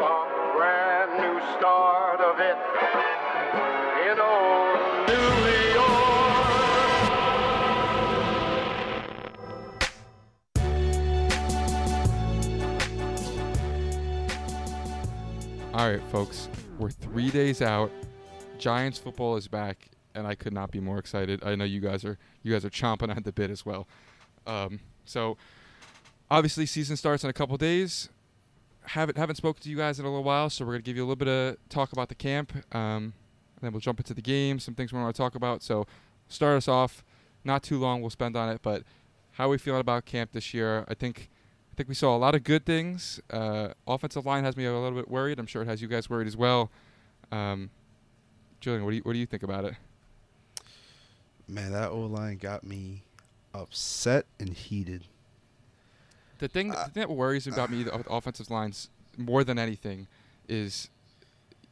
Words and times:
a 0.00 0.26
brand 0.56 1.10
new 1.18 1.40
start 1.58 2.20
of 2.20 2.38
it 2.40 2.56
in 4.10 4.18
old 4.20 5.08
New 5.08 5.30
York. 5.74 6.12
All 15.74 15.88
right, 15.90 16.02
folks, 16.10 16.48
we're 16.78 16.90
three 16.90 17.30
days 17.30 17.62
out. 17.62 17.90
Giants 18.58 18.98
football 18.98 19.36
is 19.36 19.48
back, 19.48 19.88
and 20.14 20.26
I 20.26 20.34
could 20.34 20.52
not 20.52 20.70
be 20.70 20.80
more 20.80 20.98
excited. 20.98 21.42
I 21.44 21.54
know 21.54 21.64
you 21.64 21.80
guys 21.80 22.04
are 22.04 22.18
you 22.42 22.52
guys 22.52 22.64
are 22.64 22.70
chomping 22.70 23.14
at 23.14 23.24
the 23.24 23.32
bit 23.32 23.50
as 23.50 23.64
well. 23.64 23.88
Um, 24.46 24.80
so, 25.04 25.36
obviously, 26.30 26.66
season 26.66 26.96
starts 26.96 27.24
in 27.24 27.30
a 27.30 27.32
couple 27.32 27.56
days. 27.56 28.08
Haven't 28.84 29.16
haven't 29.16 29.36
spoken 29.36 29.62
to 29.62 29.70
you 29.70 29.76
guys 29.76 29.98
in 29.98 30.04
a 30.04 30.08
little 30.08 30.24
while, 30.24 30.50
so 30.50 30.64
we're 30.64 30.72
gonna 30.72 30.82
give 30.82 30.96
you 30.96 31.02
a 31.02 31.06
little 31.06 31.16
bit 31.16 31.28
of 31.28 31.56
talk 31.68 31.92
about 31.92 32.08
the 32.08 32.14
camp. 32.14 32.52
Um, 32.74 33.14
and 33.56 33.62
then 33.62 33.72
we'll 33.72 33.80
jump 33.80 34.00
into 34.00 34.12
the 34.12 34.22
game, 34.22 34.58
some 34.58 34.74
things 34.74 34.92
we 34.92 34.98
want 34.98 35.14
to 35.14 35.20
talk 35.20 35.34
about. 35.34 35.62
So, 35.62 35.86
start 36.28 36.56
us 36.56 36.66
off. 36.66 37.04
Not 37.44 37.62
too 37.62 37.78
long 37.78 38.00
we'll 38.00 38.10
spend 38.10 38.36
on 38.36 38.48
it, 38.48 38.60
but 38.62 38.82
how 39.32 39.46
are 39.46 39.50
we 39.50 39.58
feeling 39.58 39.80
about 39.80 40.04
camp 40.04 40.32
this 40.32 40.52
year? 40.52 40.84
I 40.88 40.94
think 40.94 41.28
I 41.72 41.74
think 41.76 41.88
we 41.88 41.94
saw 41.94 42.14
a 42.14 42.18
lot 42.18 42.34
of 42.34 42.44
good 42.44 42.66
things. 42.66 43.20
Uh, 43.30 43.68
offensive 43.86 44.26
line 44.26 44.44
has 44.44 44.56
me 44.56 44.66
a 44.66 44.72
little 44.72 44.98
bit 44.98 45.08
worried. 45.08 45.38
I'm 45.38 45.46
sure 45.46 45.62
it 45.62 45.68
has 45.68 45.80
you 45.80 45.88
guys 45.88 46.10
worried 46.10 46.26
as 46.26 46.36
well. 46.36 46.70
Um, 47.30 47.70
Julian, 48.60 48.84
what 48.84 48.90
do 48.90 48.96
you 48.96 49.02
what 49.02 49.14
do 49.14 49.18
you 49.18 49.26
think 49.26 49.42
about 49.42 49.64
it? 49.64 49.74
Man, 51.48 51.72
that 51.72 51.90
O 51.90 52.00
line 52.00 52.36
got 52.36 52.64
me 52.64 53.02
upset 53.54 54.26
and 54.38 54.50
heated. 54.50 55.04
The 56.42 56.48
thing, 56.48 56.72
Uh, 56.72 56.86
the 56.86 56.90
thing 56.90 57.00
that 57.02 57.10
worries 57.10 57.46
about 57.46 57.70
me 57.70 57.84
the 57.84 57.94
offensive 58.10 58.50
lines 58.50 58.90
more 59.16 59.44
than 59.44 59.60
anything 59.60 60.08
is 60.48 60.90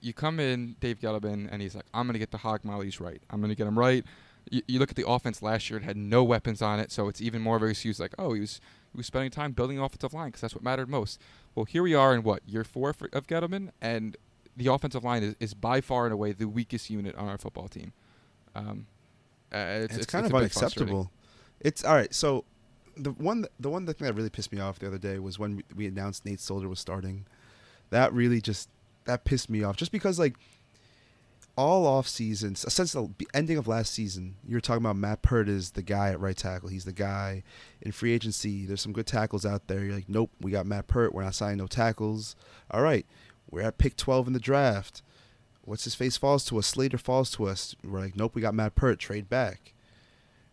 you 0.01 0.13
come 0.13 0.39
in, 0.39 0.77
Dave 0.79 1.01
Gettleman, 1.01 1.49
and 1.51 1.61
he's 1.61 1.75
like, 1.75 1.87
I'm 1.93 2.07
going 2.07 2.13
to 2.13 2.21
get 2.21 2.31
the 2.31 2.39
hog 2.39 2.65
mollies 2.65 3.01
right. 3.01 3.21
I'm 3.31 3.41
going 3.41 3.49
to 3.49 3.57
get 3.57 3.65
them 3.65 3.77
right. 3.77 4.05
You, 4.49 4.63
you 4.69 4.79
look 4.79 4.91
at 4.91 4.95
the 4.95 5.09
offense 5.09 5.43
last 5.43 5.71
year; 5.71 5.81
it 5.81 5.83
had 5.83 5.97
no 5.97 6.23
weapons 6.23 6.63
on 6.63 6.79
it, 6.79 6.93
so 6.93 7.09
it's 7.09 7.21
even 7.21 7.43
more 7.43 7.57
of 7.57 7.65
a 7.65 7.67
excuse. 7.67 7.99
Like, 7.99 8.15
oh, 8.17 8.33
he 8.33 8.41
was 8.41 8.61
he 8.93 8.97
was 8.97 9.07
spending 9.07 9.33
time 9.33 9.51
building 9.51 9.79
the 9.79 9.83
offensive 9.83 10.15
line 10.15 10.29
because 10.29 10.43
that's 10.43 10.55
what 10.55 10.63
mattered 10.63 10.89
most. 10.89 11.21
Well, 11.57 11.65
here 11.65 11.83
we 11.83 11.97
are 11.97 12.15
in 12.15 12.23
what 12.23 12.41
year 12.47 12.63
four 12.63 12.93
for, 12.93 13.09
of 13.13 13.27
Gettleman, 13.27 13.71
and 13.81 14.17
the 14.57 14.69
offensive 14.69 15.03
line 15.03 15.25
is, 15.25 15.35
is 15.41 15.53
by 15.53 15.81
far 15.81 16.05
and 16.05 16.13
away 16.13 16.31
the 16.31 16.47
weakest 16.47 16.91
unit 16.91 17.17
on 17.17 17.29
our 17.29 17.39
football 17.39 17.67
team. 17.67 17.93
Um, 18.55 18.87
uh, 19.53 19.83
it's, 19.83 19.97
It's, 19.97 20.07
kind 20.07 20.27
of 20.27 20.33
a 20.33 20.39
bit 20.39 20.53
frustrating. 20.53 20.95
unacceptable. 20.95 21.11
It's 21.61 21.83
all 21.83 21.97
right. 21.97 22.15
So 22.15 22.45
the 22.97 23.11
one 23.13 23.47
the 23.59 23.71
one 23.71 23.87
thing 23.87 24.07
that 24.07 24.15
really 24.15 24.31
pissed 24.31 24.53
me 24.53 24.61
off 24.61 24.79
the 24.79 24.87
other 24.87 24.99
day 24.99 25.19
was 25.19 25.39
when 25.39 25.63
we- 25.75 25.87
announced 25.87 26.25
Nate 26.25 26.41
Solder 26.41 26.69
was 26.69 26.81
starting. 26.81 27.27
That 27.91 28.13
really 28.13 28.41
just 28.41 28.69
that 29.05 29.25
pissed 29.25 29.51
me 29.51 29.63
off. 29.63 29.77
Just 29.77 29.93
because 29.93 30.19
like 30.19 30.37
all 31.57 31.87
off 31.87 32.07
seasons 32.09 32.65
since 32.73 32.93
the 32.93 33.09
ending 33.35 33.59
of 33.59 33.69
last 33.69 33.93
season, 33.93 34.37
you're 34.47 34.61
talking 34.61 34.83
about 34.83 34.97
Matt 34.97 35.21
Peart 35.23 35.49
is 35.49 35.73
the 35.73 35.83
guy 35.83 36.11
at 36.11 36.21
right 36.21 36.37
tackle. 36.37 36.69
He's 36.69 36.85
the 36.85 36.93
guy 36.93 37.43
in 37.83 37.93
free 37.93 38.13
agency. 38.13 38.67
There's 38.67 38.81
some 38.81 38.93
good 38.93 39.07
tackles 39.07 39.45
out 39.45 39.67
there. 39.67 39.85
You're 39.85 39.95
like, 39.95 40.09
nope, 40.09 40.31
we 40.41 40.53
got 40.53 40.67
Matt 40.67 40.87
Peart. 40.87 41.13
We're 41.13 41.25
not 41.25 41.35
signing 41.35 41.59
no 41.59 41.67
tackles. 41.67 42.37
All 42.71 42.83
right, 42.83 43.05
we're 43.51 43.63
at 43.63 43.79
pick 43.79 43.97
12 43.97 44.29
in 44.29 44.33
the 44.33 44.39
draft. 44.39 45.03
What's 45.63 45.85
his 45.85 45.95
face 45.95 46.17
falls 46.17 46.45
to 46.47 46.59
us? 46.59 46.67
Slater 46.67 46.99
falls 46.99 47.31
to 47.33 47.47
us. 47.47 47.75
We're 47.85 48.01
like, 48.01 48.17
nope, 48.17 48.35
we 48.35 48.41
got 48.41 48.55
Matt 48.55 48.75
Peart. 48.75 48.99
Trade 48.99 49.29
back. 49.29 49.75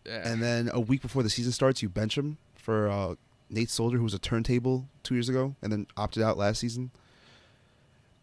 Yeah. 0.08 0.28
And 0.28 0.42
then 0.42 0.70
a 0.72 0.80
week 0.80 1.02
before 1.02 1.22
the 1.22 1.30
season 1.30 1.52
starts, 1.52 1.82
you 1.82 1.88
bench 1.88 2.16
him 2.16 2.38
for 2.54 2.88
uh, 2.88 3.14
Nate 3.50 3.70
Solder, 3.70 3.98
who 3.98 4.04
was 4.04 4.14
a 4.14 4.18
turntable 4.18 4.88
two 5.02 5.14
years 5.14 5.28
ago, 5.28 5.54
and 5.62 5.70
then 5.70 5.86
opted 5.96 6.22
out 6.22 6.38
last 6.38 6.60
season. 6.60 6.90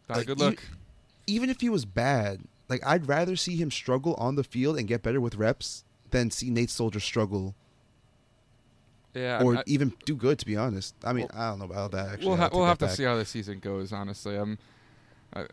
Not 0.10 0.20
like, 0.20 0.28
good 0.28 0.40
luck. 0.40 0.50
look. 0.52 0.64
Even 1.28 1.50
if 1.50 1.62
he 1.62 1.70
was 1.70 1.86
bad, 1.86 2.42
like 2.70 2.86
I'd 2.86 3.08
rather 3.08 3.36
see 3.36 3.56
him 3.56 3.72
struggle 3.72 4.16
on 4.16 4.36
the 4.36 4.44
field 4.44 4.78
and 4.78 4.88
get 4.88 5.02
better 5.04 5.22
with 5.22 5.36
reps 5.36 5.84
than 6.12 6.32
see 6.32 6.50
Nate 6.50 6.70
Solder 6.70 7.00
struggle 7.00 7.56
yeah, 9.16 9.42
or 9.42 9.58
I- 9.58 9.64
even 9.66 9.94
do 10.06 10.16
good. 10.16 10.40
To 10.40 10.46
be 10.46 10.58
honest, 10.58 10.94
I 11.04 11.14
mean, 11.14 11.28
Well, 11.34 11.42
I 11.42 11.50
don't 11.50 11.60
know 11.60 11.66
about 11.66 11.92
that. 11.92 12.10
Actually, 12.10 12.28
we'll 12.28 12.38
ha- 12.38 12.50
we'll 12.52 12.66
have 12.66 12.78
that 12.80 12.90
to 12.90 12.96
see 12.96 13.04
how 13.04 13.16
the 13.16 13.26
season 13.26 13.60
goes. 13.60 13.94
Honestly, 13.94 14.38
um, 14.38 14.58
uh, 15.34 15.46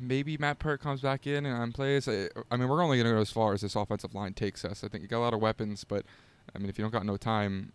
maybe 0.00 0.36
Matt 0.36 0.58
Peart 0.58 0.80
comes 0.80 1.00
back 1.00 1.26
in 1.26 1.46
and 1.46 1.74
plays. 1.74 2.08
I, 2.08 2.28
I 2.50 2.56
mean, 2.56 2.68
we're 2.68 2.82
only 2.82 2.96
going 2.98 3.06
to 3.06 3.14
go 3.14 3.20
as 3.20 3.30
far 3.30 3.52
as 3.52 3.60
this 3.60 3.76
offensive 3.76 4.14
line 4.14 4.34
takes 4.34 4.64
us. 4.64 4.84
I 4.84 4.88
think 4.88 5.02
you 5.02 5.08
got 5.08 5.18
a 5.18 5.20
lot 5.20 5.34
of 5.34 5.40
weapons, 5.40 5.84
but 5.84 6.04
I 6.54 6.58
mean, 6.58 6.68
if 6.68 6.78
you 6.78 6.84
don't 6.84 6.92
got 6.92 7.06
no 7.06 7.16
time, 7.16 7.72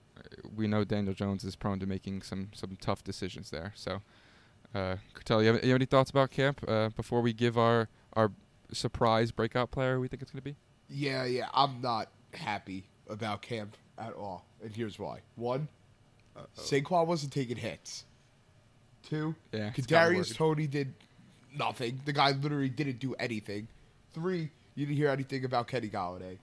we 0.55 0.67
know 0.67 0.83
Daniel 0.83 1.13
Jones 1.13 1.43
is 1.43 1.55
prone 1.55 1.79
to 1.79 1.85
making 1.85 2.21
some 2.21 2.49
some 2.53 2.77
tough 2.79 3.03
decisions 3.03 3.49
there. 3.49 3.73
So, 3.75 4.01
uh, 4.73 4.97
Cortelli, 5.13 5.45
you 5.45 5.53
have, 5.53 5.63
you 5.63 5.69
have 5.69 5.75
any 5.77 5.85
thoughts 5.85 6.09
about 6.09 6.31
camp 6.31 6.63
uh, 6.67 6.89
before 6.89 7.21
we 7.21 7.33
give 7.33 7.57
our 7.57 7.89
our 8.13 8.31
surprise 8.71 9.31
breakout 9.31 9.71
player 9.71 9.99
we 9.99 10.07
think 10.07 10.21
it's 10.21 10.31
going 10.31 10.39
to 10.39 10.43
be? 10.43 10.55
Yeah, 10.89 11.25
yeah. 11.25 11.47
I'm 11.53 11.81
not 11.81 12.09
happy 12.33 12.85
about 13.09 13.41
camp 13.41 13.75
at 13.97 14.13
all, 14.13 14.45
and 14.63 14.73
here's 14.73 14.97
why. 14.99 15.19
One, 15.35 15.67
Saquon 16.57 17.07
wasn't 17.07 17.33
taking 17.33 17.57
hits. 17.57 18.05
Two, 19.03 19.35
Yeah, 19.51 19.71
Kadarius. 19.71 20.35
Toney 20.35 20.67
did 20.67 20.93
nothing. 21.57 22.01
The 22.05 22.13
guy 22.13 22.31
literally 22.31 22.69
didn't 22.69 22.99
do 22.99 23.13
anything. 23.15 23.67
Three, 24.13 24.51
you 24.75 24.85
didn't 24.85 24.97
hear 24.97 25.09
anything 25.09 25.45
about 25.45 25.67
Kenny 25.67 25.89
Golladay. 25.89 26.37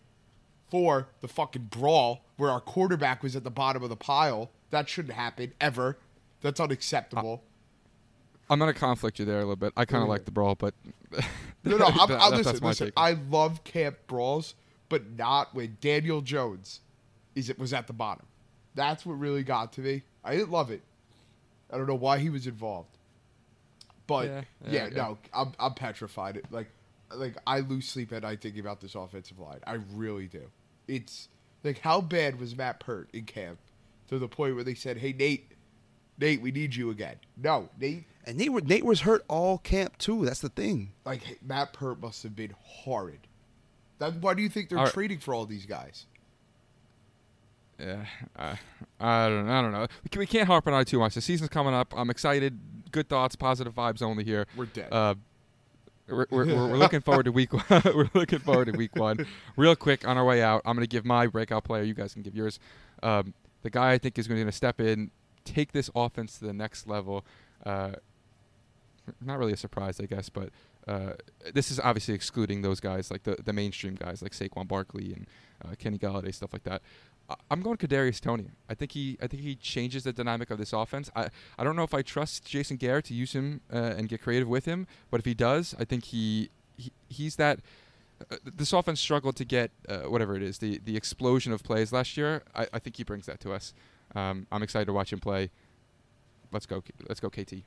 Four, 0.71 1.09
the 1.21 1.29
fucking 1.29 1.69
brawl 1.71 2.21
where 2.37 2.51
our 2.51 2.61
quarterback 2.61 3.23
was 3.23 3.35
at 3.37 3.45
the 3.45 3.51
bottom 3.51 3.83
of 3.83 3.89
the 3.89 3.97
pile. 3.97 4.51
That 4.71 4.89
shouldn't 4.89 5.15
happen 5.15 5.53
ever. 5.61 5.97
That's 6.43 6.61
unacceptable. 6.61 7.43
I'm 8.51 8.59
going 8.59 8.73
to 8.73 8.79
conflict 8.79 9.19
you 9.19 9.25
there 9.25 9.37
a 9.39 9.41
little 9.41 9.57
bit. 9.57 9.73
I 9.77 9.85
kind 9.85 10.03
of 10.03 10.09
like 10.09 10.25
the 10.25 10.31
brawl, 10.31 10.55
but 10.55 10.75
No, 11.65 11.77
no. 11.77 11.87
I'm, 11.87 12.09
that- 12.09 12.21
I'll 12.21 12.31
that- 12.31 12.37
listen. 12.37 12.65
listen. 12.67 12.93
I 12.97 13.13
love 13.31 13.65
camp 13.65 13.97
brawls, 14.07 14.55
but 14.89 15.11
not 15.17 15.55
when 15.55 15.77
Daniel 15.81 16.21
Jones 16.21 16.81
is 17.35 17.49
it 17.51 17.59
was 17.59 17.73
at 17.73 17.87
the 17.87 17.93
bottom. 17.93 18.27
That's 18.75 19.05
what 19.05 19.15
really 19.15 19.43
got 19.43 19.73
to 19.75 19.81
me. 19.81 20.03
I 20.25 20.37
didn't 20.37 20.51
love 20.51 20.71
it. 20.71 20.83
I 21.71 21.77
don't 21.77 21.87
know 21.87 21.95
why 21.95 22.19
he 22.19 22.31
was 22.31 22.47
involved, 22.47 22.97
but 24.09 24.27
Yeah, 24.27 24.41
yeah, 24.65 24.71
yeah, 24.73 24.87
yeah. 24.89 24.97
no, 24.97 25.19
I'm 25.33 25.53
I'm 25.61 25.75
petrified. 25.75 26.43
Like, 26.51 26.67
like 27.15 27.37
I 27.47 27.61
lose 27.61 27.87
sleep 27.89 28.13
at 28.13 28.23
night 28.23 28.41
thinking 28.41 28.61
about 28.61 28.81
this 28.81 28.97
offensive 28.97 29.39
line. 29.39 29.61
I 29.65 29.75
really 29.95 30.27
do. 30.27 30.43
It's 30.89 31.29
like 31.63 31.79
how 31.79 32.01
bad 32.01 32.41
was 32.41 32.57
Matt 32.57 32.81
Peart 32.81 33.09
in 33.13 33.25
camp 33.25 33.59
to 34.09 34.19
the 34.19 34.27
point 34.27 34.57
where 34.57 34.65
they 34.65 34.75
said, 34.75 34.97
"Hey 34.99 35.13
Nate, 35.13 35.53
Nate, 36.19 36.41
we 36.41 36.51
need 36.51 36.75
you 36.75 36.91
again." 36.91 37.17
No, 37.37 37.69
Nate 37.79 38.05
And 38.25 38.37
Nate, 38.39 38.53
wa- 38.53 38.61
Nate 38.65 38.85
was 38.85 39.03
hurt 39.03 39.25
all 39.29 39.59
camp 39.59 39.97
too. 39.99 40.25
That's 40.25 40.41
the 40.41 40.49
thing. 40.49 40.93
like 41.05 41.39
Matt 41.47 41.73
Peart 41.73 42.01
must 42.01 42.23
have 42.25 42.35
been 42.35 42.55
horrid. 42.61 43.21
That, 43.99 44.15
why 44.17 44.35
do 44.35 44.43
you 44.43 44.49
think 44.49 44.69
they're 44.69 44.79
All 44.79 44.85
right. 44.85 44.93
trading 44.95 45.19
for 45.19 45.35
all 45.35 45.45
these 45.47 45.67
guys? 45.67 46.07
Yeah, 47.79 48.05
I, 48.37 48.59
I 48.99 49.29
don't, 49.29 49.49
I 49.49 49.63
don't 49.63 49.71
know. 49.73 49.87
We, 50.03 50.09
can, 50.11 50.19
we 50.19 50.27
can't 50.27 50.47
harp 50.49 50.67
on 50.67 50.81
it 50.81 50.89
too 50.89 50.99
much. 50.99 51.15
The 51.15 51.21
season's 51.21 51.49
coming 51.51 51.75
up. 51.75 51.95
I'm 51.97 52.11
excited. 52.11 52.59
Good 52.91 53.09
thoughts, 53.09 53.37
positive 53.37 53.75
vibes 53.75 54.03
only 54.03 54.25
here. 54.25 54.47
We're 54.57 54.67
dead. 54.67 54.93
Uh, 54.93 55.15
we're, 56.09 56.27
we're, 56.31 56.47
we're, 56.47 56.77
looking 56.77 57.01
forward 57.01 57.25
to 57.25 57.33
week 57.33 57.53
one. 57.71 57.83
we're 57.85 58.11
looking 58.15 58.39
forward 58.39 58.67
to 58.67 58.73
week 58.73 58.97
one. 58.97 59.27
Real 59.57 59.77
quick 59.77 60.07
on 60.07 60.17
our 60.17 60.25
way 60.25 60.43
out, 60.43 60.63
I'm 60.65 60.75
going 60.75 60.87
to 60.87 60.91
give 60.91 61.05
my 61.05 61.27
breakout 61.27 61.65
player. 61.65 61.83
You 61.83 61.95
guys 61.95 62.15
can 62.15 62.23
give 62.23 62.35
yours. 62.35 62.59
Um, 63.03 63.35
the 63.63 63.71
guy 63.71 63.93
I 63.93 63.99
think 63.99 64.19
is 64.19 64.27
going 64.27 64.45
to 64.45 64.53
step 64.53 64.81
in, 64.81 65.11
take 65.45 65.73
this 65.73 65.91
offense 65.95 66.39
to 66.39 66.47
the 66.47 66.53
next 66.53 66.87
level. 66.87 67.25
Uh, 67.65 67.93
not 69.25 69.39
really 69.39 69.53
a 69.53 69.57
surprise, 69.57 70.01
I 70.01 70.07
guess, 70.07 70.29
but 70.29 70.51
uh, 70.87 71.13
this 71.53 71.71
is 71.71 71.79
obviously 71.81 72.15
excluding 72.15 72.63
those 72.63 72.81
guys 72.81 73.11
like 73.11 73.25
the 73.25 73.37
the 73.45 73.53
mainstream 73.53 73.95
guys 73.95 74.23
like 74.23 74.33
Saquon 74.33 74.67
Barkley 74.67 75.13
and 75.13 75.27
uh, 75.65 75.75
Kenny 75.79 75.99
Golladay 75.99 76.35
stuff 76.35 76.53
like 76.53 76.65
that. 76.65 76.83
I'm 77.51 77.61
going 77.61 77.77
Kadarius 77.77 78.21
Toney. 78.21 78.51
I 78.69 78.75
think 78.75 78.93
he 78.93 79.19
I 79.21 79.27
think 79.27 79.43
he 79.43 79.55
changes 79.55 80.05
the 80.05 80.13
dynamic 80.13 80.51
of 80.51 80.59
this 80.59 80.73
offense. 80.73 81.11
I, 81.15 81.29
I 81.59 81.65
don't 81.65 81.77
know 81.77 81.83
if 81.83 81.93
I 81.93 82.03
trust 82.03 82.47
Jason 82.47 82.77
Garrett 82.77 83.07
to 83.07 83.15
use 83.15 83.33
him 83.33 83.61
uh, 83.73 83.77
and 83.77 84.09
get 84.09 84.23
creative 84.23 84.49
with 84.49 84.65
him, 84.65 84.87
but 85.11 85.21
if 85.21 85.27
he 85.27 85.35
does, 85.35 85.75
I 85.79 85.85
think 85.85 86.05
he, 86.05 86.51
he 86.77 86.93
he's 87.09 87.37
that. 87.37 87.61
Uh, 88.33 88.37
this 88.57 88.73
offense 88.73 88.99
struggled 89.01 89.37
to 89.37 89.45
get 89.45 89.71
uh, 89.89 90.01
whatever 90.01 90.35
it 90.37 90.43
is 90.43 90.59
the 90.59 90.81
the 90.85 90.97
explosion 90.97 91.53
of 91.53 91.63
plays 91.63 91.93
last 91.93 92.17
year. 92.17 92.43
I, 92.55 92.67
I 92.73 92.79
think 92.79 92.97
he 92.97 93.05
brings 93.05 93.27
that 93.27 93.41
to 93.41 93.53
us. 93.53 93.75
Um, 94.15 94.47
I'm 94.51 94.63
excited 94.63 94.87
to 94.87 94.93
watch 94.95 95.13
him 95.13 95.21
play. 95.21 95.51
Let's 96.51 96.65
go. 96.67 96.83
Let's 97.07 97.21
go, 97.21 97.29
KT. 97.29 97.63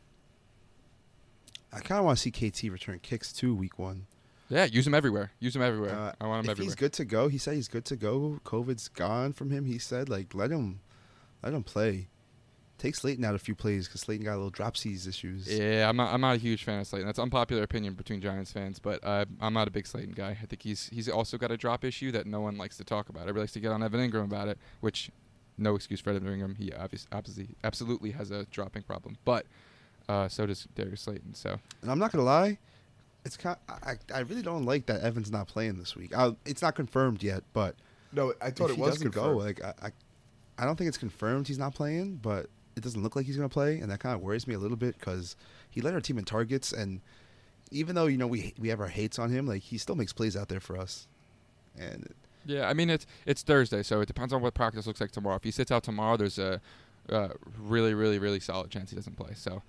I 1.74 1.80
kind 1.80 2.00
of 2.00 2.06
want 2.06 2.18
to 2.18 2.22
see 2.22 2.32
KT 2.32 2.64
return 2.64 3.00
kicks 3.00 3.32
too, 3.32 3.54
week 3.56 3.78
one. 3.78 4.08
Yeah, 4.52 4.66
use 4.66 4.86
him 4.86 4.94
everywhere. 4.94 5.32
Use 5.40 5.56
him 5.56 5.62
everywhere. 5.62 5.96
Uh, 5.96 6.14
I 6.20 6.28
want 6.28 6.40
him 6.40 6.46
if 6.46 6.52
everywhere. 6.52 6.66
he's 6.70 6.76
good 6.76 6.94
to 6.94 7.06
go, 7.06 7.28
he 7.30 7.38
said 7.38 7.56
he's 7.56 7.68
good 7.70 7.86
to 7.86 7.96
go. 7.96 8.40
COVID's 8.46 8.90
gone 8.90 9.34
from 9.34 9.50
him. 9.50 9.66
He 9.66 9.80
said 9.80 10.10
like 10.10 10.36
let 10.36 10.52
him, 10.52 10.82
let 11.42 11.54
him 11.54 11.64
play. 11.64 12.08
Take 12.78 12.96
Slayton 12.96 13.24
out 13.24 13.36
a 13.36 13.40
few 13.40 13.54
plays 13.54 13.88
because 13.88 14.02
Slayton 14.02 14.26
got 14.26 14.34
a 14.34 14.42
little 14.42 14.52
dropsies 14.52 15.08
issues. 15.08 15.48
Yeah, 15.48 15.88
I'm 15.88 15.96
not. 15.96 16.12
I'm 16.14 16.20
not 16.22 16.36
a 16.36 16.40
huge 16.40 16.64
fan 16.64 16.80
of 16.80 16.88
Slayton. 16.88 17.06
That's 17.08 17.20
unpopular 17.20 17.62
opinion 17.62 17.94
between 17.94 18.22
Giants 18.22 18.52
fans, 18.52 18.80
but 18.80 19.00
uh, 19.04 19.26
I'm 19.40 19.54
not 19.54 19.68
a 19.68 19.72
big 19.72 19.86
Slayton 19.86 20.14
guy. 20.14 20.36
I 20.42 20.46
think 20.48 20.64
he's 20.64 20.90
he's 20.92 21.08
also 21.08 21.38
got 21.38 21.52
a 21.52 21.58
drop 21.58 21.86
issue 21.86 22.12
that 22.12 22.26
no 22.26 22.42
one 22.42 22.58
likes 22.58 22.78
to 22.78 22.84
talk 22.84 23.10
about. 23.10 23.22
Everybody 23.22 23.42
likes 23.42 23.54
to 23.54 23.60
get 23.60 23.72
on 23.72 23.84
Evan 23.84 24.00
Engram 24.12 24.24
about 24.24 24.48
it, 24.48 24.58
which 24.80 25.12
no 25.60 25.76
excuse 25.76 26.00
for 26.02 26.10
Evan 26.10 26.24
Engram. 26.28 26.58
He 26.58 26.74
obviously, 26.74 27.08
obviously 27.12 27.50
absolutely 27.64 28.12
has 28.12 28.32
a 28.32 28.46
dropping 28.46 28.82
problem. 28.84 29.16
But 29.26 29.46
Uh, 30.10 30.28
so 30.28 30.48
does 30.48 30.68
Darius 30.74 31.02
Slayton. 31.02 31.36
So 31.36 31.60
And 31.84 31.92
I'm 31.92 32.00
not 32.00 32.12
gonna 32.12 32.24
lie, 32.26 32.58
it's 33.26 33.38
kind. 33.38 33.58
I 33.70 33.96
I 34.14 34.20
really 34.20 34.42
don't 34.42 34.64
like 34.66 34.88
that 34.88 35.02
Evans 35.02 35.32
not 35.32 35.48
playing 35.48 35.78
this 35.78 35.96
week. 35.96 36.16
i 36.18 36.36
it's 36.46 36.62
not 36.62 36.76
confirmed 36.76 37.22
yet, 37.24 37.44
but 37.54 37.76
No, 38.12 38.34
I 38.42 38.52
thought 38.52 38.66
if 38.66 38.72
it 38.72 38.76
he 38.76 38.82
was 38.82 38.92
doesn't 38.96 39.12
confirmed. 39.12 39.38
go, 39.40 39.44
like 39.44 39.64
I, 39.64 39.88
I, 39.88 39.92
I 40.60 40.66
don't 40.66 40.76
think 40.76 40.88
it's 40.88 40.98
confirmed 40.98 41.48
he's 41.48 41.60
not 41.60 41.74
playing, 41.76 42.16
but 42.22 42.48
it 42.76 42.84
doesn't 42.84 43.02
look 43.04 43.16
like 43.16 43.26
he's 43.26 43.36
gonna 43.36 43.50
play, 43.50 43.80
and 43.80 43.92
that 43.92 44.00
kind 44.00 44.16
of 44.16 44.22
worries 44.22 44.48
me 44.48 44.56
a 44.56 44.60
little 44.60 44.78
bit 44.78 44.98
because 45.00 45.36
he 45.70 45.82
led 45.82 45.94
our 45.94 46.02
team 46.02 46.18
in 46.18 46.26
targets, 46.26 46.72
and 46.72 47.02
even 47.70 47.96
though 47.96 48.08
you 48.08 48.18
know 48.18 48.28
we 48.28 48.54
we 48.60 48.70
have 48.70 48.80
our 48.80 48.88
hates 48.88 49.20
on 49.20 49.30
him, 49.30 49.46
like 49.46 49.62
he 49.62 49.78
still 49.78 49.96
makes 49.96 50.14
plays 50.14 50.36
out 50.36 50.50
there 50.50 50.60
for 50.60 50.78
us, 50.78 51.08
and 51.78 52.14
yeah, 52.46 52.68
I 52.68 52.74
mean 52.74 52.90
it's 52.90 53.06
it's 53.26 53.44
Thursday, 53.44 53.84
so 53.84 54.02
it 54.02 54.08
depends 54.08 54.34
on 54.34 54.42
what 54.42 54.54
practice 54.54 54.88
looks 54.88 55.00
like 55.02 55.12
tomorrow. 55.12 55.36
If 55.36 55.44
he 55.44 55.52
sits 55.52 55.72
out 55.72 55.84
tomorrow, 55.84 56.18
there's 56.18 56.40
a 56.40 56.60
uh, 57.10 57.30
really, 57.60 57.94
really, 57.94 58.20
really 58.20 58.40
solid 58.40 58.72
chance 58.72 58.90
he 58.90 58.96
doesn't 58.96 59.16
play. 59.16 59.34
So. 59.36 59.62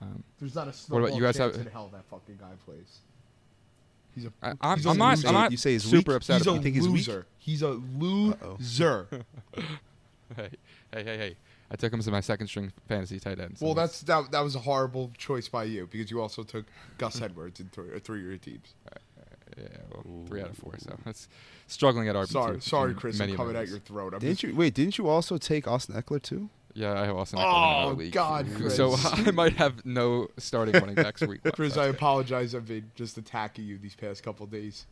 Um, 0.00 0.22
There's 0.38 0.54
not 0.54 0.68
a 0.68 0.72
What 0.92 0.98
about 1.00 1.14
you 1.14 1.22
guys 1.22 1.36
chance 1.36 1.56
have- 1.56 1.66
in 1.66 1.72
hell 1.72 1.88
that 1.92 2.04
fucking 2.10 2.36
guy 2.38 2.52
plays. 2.64 2.98
He's 4.14 4.24
a. 4.26 4.32
I, 4.42 4.52
I'm, 4.60 4.76
he's 4.78 4.86
a 4.86 4.90
I'm 4.90 4.98
not. 4.98 5.16
loser. 5.16 5.28
I'm 5.28 5.34
not 5.34 5.50
You 5.50 5.56
say 5.58 5.72
he's 5.72 5.84
super 5.84 6.12
weak? 6.12 6.16
upset 6.16 6.36
He's 6.38 6.42
about. 6.46 6.54
You 6.56 6.62
think 6.62 6.74
he's 6.76 6.84
weak? 6.88 6.92
loser. 7.06 7.26
He's 7.38 7.62
a 7.62 7.68
loser. 7.70 9.08
hey, 10.36 10.50
hey, 10.92 11.04
hey, 11.04 11.16
hey! 11.18 11.36
I 11.70 11.76
took 11.76 11.92
him 11.92 11.98
as 11.98 12.08
my 12.08 12.20
second 12.20 12.46
string 12.48 12.72
fantasy 12.88 13.20
tight 13.20 13.38
end. 13.40 13.58
so 13.58 13.66
well, 13.66 13.74
that's 13.74 14.00
that. 14.02 14.30
That 14.32 14.40
was 14.40 14.54
a 14.54 14.60
horrible 14.60 15.12
choice 15.18 15.48
by 15.48 15.64
you 15.64 15.86
because 15.90 16.10
you 16.10 16.20
also 16.20 16.42
took 16.42 16.64
Gus 16.98 17.20
Edwards 17.22 17.60
in 17.60 17.68
three, 17.68 17.98
three 18.00 18.20
of 18.20 18.26
your 18.26 18.36
teams. 18.38 18.74
yeah, 19.56 19.64
well, 19.92 20.24
three 20.26 20.40
out 20.40 20.50
of 20.50 20.56
four. 20.58 20.74
So 20.78 20.96
that's 21.04 21.28
struggling 21.66 22.08
at 22.08 22.14
RB. 22.16 22.28
Sorry, 22.28 22.60
sorry, 22.60 22.94
Chris. 22.94 23.20
I'm 23.20 23.34
coming 23.36 23.56
at 23.56 23.68
your 23.68 23.78
throat. 23.80 24.14
I'm 24.14 24.20
didn't 24.20 24.38
just- 24.38 24.52
you 24.52 24.56
wait? 24.56 24.74
Didn't 24.74 24.98
you 24.98 25.08
also 25.08 25.36
take 25.38 25.68
Austin 25.68 25.94
Ekeler 25.94 26.22
too? 26.22 26.48
Yeah, 26.76 27.00
I 27.00 27.06
have 27.06 27.16
Austin. 27.16 27.38
Ekeler 27.38 27.42
in 27.42 27.54
Oh, 27.54 27.78
another 27.80 27.94
league. 27.96 28.12
God, 28.12 28.46
So 28.70 28.94
I 29.04 29.30
might 29.30 29.54
have 29.54 29.84
no 29.86 30.28
starting 30.36 30.74
running 30.80 30.94
backs 30.94 31.22
week. 31.22 31.42
one. 31.44 31.52
Chris, 31.52 31.76
I 31.78 31.86
apologize. 31.86 32.54
I've 32.54 32.66
been 32.68 32.90
just 32.94 33.16
attacking 33.16 33.64
you 33.64 33.78
these 33.78 33.94
past 33.94 34.22
couple 34.22 34.44
days. 34.46 34.84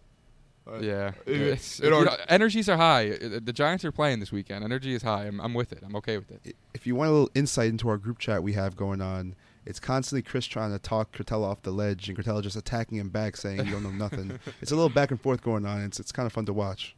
Uh, 0.66 0.78
Yeah, 0.78 1.12
It- 1.26 1.40
it's, 1.42 1.80
it 1.80 1.88
you 1.88 1.94
are- 1.94 2.04
know, 2.06 2.16
energies 2.28 2.70
are 2.70 2.78
high. 2.78 3.10
Uh, 3.10 3.38
The 3.44 3.52
Giants 3.52 3.84
are 3.84 3.92
playing 3.92 4.20
this 4.20 4.32
weekend. 4.32 4.64
Energy 4.64 4.94
is 4.94 5.02
high. 5.02 5.26
I'm, 5.26 5.40
I'm 5.42 5.52
with 5.52 5.72
it. 5.72 5.80
I'm 5.84 5.94
okay 5.96 6.16
with 6.16 6.30
it. 6.30 6.56
If 6.72 6.86
you 6.86 6.94
want 6.94 7.10
a 7.10 7.12
little 7.12 7.30
insight 7.34 7.68
into 7.68 7.88
our 7.90 7.98
group 7.98 8.18
chat 8.18 8.42
we 8.42 8.54
have 8.54 8.74
going 8.76 9.02
on, 9.02 9.34
it's 9.66 9.78
constantly 9.78 10.22
Chris 10.22 10.46
trying 10.46 10.72
to 10.72 10.78
talk 10.78 11.12
Cortella 11.12 11.44
off 11.50 11.60
the 11.62 11.70
ledge, 11.70 12.08
and 12.08 12.16
Cortella 12.16 12.42
just 12.42 12.56
attacking 12.56 12.96
him 12.98 13.10
back, 13.10 13.36
saying 13.36 13.64
you 13.66 13.72
don't 13.72 13.82
know 13.82 13.90
nothing. 13.90 14.38
it's 14.62 14.72
a 14.72 14.74
little 14.74 14.88
back 14.90 15.10
and 15.10 15.20
forth 15.20 15.42
going 15.42 15.64
on. 15.66 15.82
It's 15.82 15.98
it's 16.00 16.12
kind 16.12 16.26
of 16.26 16.32
fun 16.32 16.44
to 16.46 16.52
watch. 16.54 16.94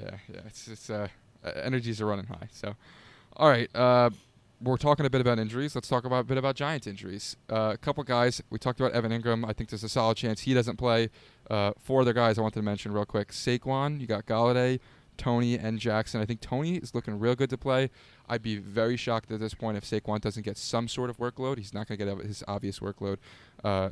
Yeah, 0.00 0.16
yeah. 0.32 0.40
It's 0.46 0.66
it's 0.68 0.90
uh, 0.90 1.06
uh, 1.44 1.50
energies 1.62 2.00
are 2.00 2.06
running 2.06 2.26
high. 2.26 2.48
So, 2.52 2.74
all 3.36 3.48
right. 3.48 3.68
Uh, 3.74 4.10
we're 4.60 4.78
talking 4.78 5.04
a 5.04 5.10
bit 5.10 5.20
about 5.20 5.38
injuries. 5.38 5.74
Let's 5.74 5.88
talk 5.88 6.04
about 6.06 6.20
a 6.20 6.24
bit 6.24 6.38
about 6.38 6.56
Giants 6.56 6.86
injuries. 6.86 7.36
Uh, 7.50 7.72
a 7.74 7.76
couple 7.76 8.02
guys. 8.04 8.42
We 8.48 8.58
talked 8.58 8.80
about 8.80 8.92
Evan 8.92 9.12
Engram. 9.12 9.46
I 9.48 9.52
think 9.52 9.68
there's 9.70 9.84
a 9.84 9.88
solid 9.88 10.16
chance 10.16 10.40
he 10.40 10.54
doesn't 10.54 10.76
play. 10.76 11.10
Uh, 11.50 11.72
four 11.78 12.00
other 12.00 12.14
guys 12.14 12.38
I 12.38 12.40
wanted 12.40 12.54
to 12.60 12.62
mention 12.62 12.92
real 12.92 13.04
quick. 13.04 13.32
Saquon. 13.32 14.00
You 14.00 14.06
got 14.06 14.24
Golladay, 14.24 14.80
Toney, 15.18 15.58
and 15.58 15.78
Jackson. 15.78 16.22
I 16.22 16.24
think 16.24 16.40
Toney 16.40 16.76
is 16.76 16.94
looking 16.94 17.18
real 17.18 17.34
good 17.34 17.50
to 17.50 17.58
play. 17.58 17.90
I'd 18.28 18.42
be 18.42 18.56
very 18.56 18.96
shocked 18.96 19.30
at 19.30 19.40
this 19.40 19.52
point 19.52 19.76
if 19.76 19.84
Saquon 19.84 20.22
doesn't 20.22 20.42
get 20.42 20.56
some 20.56 20.88
sort 20.88 21.10
of 21.10 21.18
workload. 21.18 21.58
He's 21.58 21.74
not 21.74 21.86
going 21.86 21.98
to 21.98 22.04
get 22.16 22.24
his 22.24 22.42
obvious 22.48 22.78
workload, 22.80 23.18
uh, 23.62 23.90